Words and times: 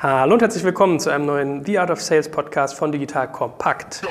Hallo 0.00 0.34
und 0.34 0.42
herzlich 0.42 0.62
willkommen 0.62 1.00
zu 1.00 1.10
einem 1.10 1.26
neuen 1.26 1.64
The 1.64 1.80
Art 1.80 1.90
of 1.90 2.00
Sales 2.00 2.30
Podcast 2.30 2.76
von 2.76 2.92
Digital 2.92 3.32
Kompakt. 3.32 4.06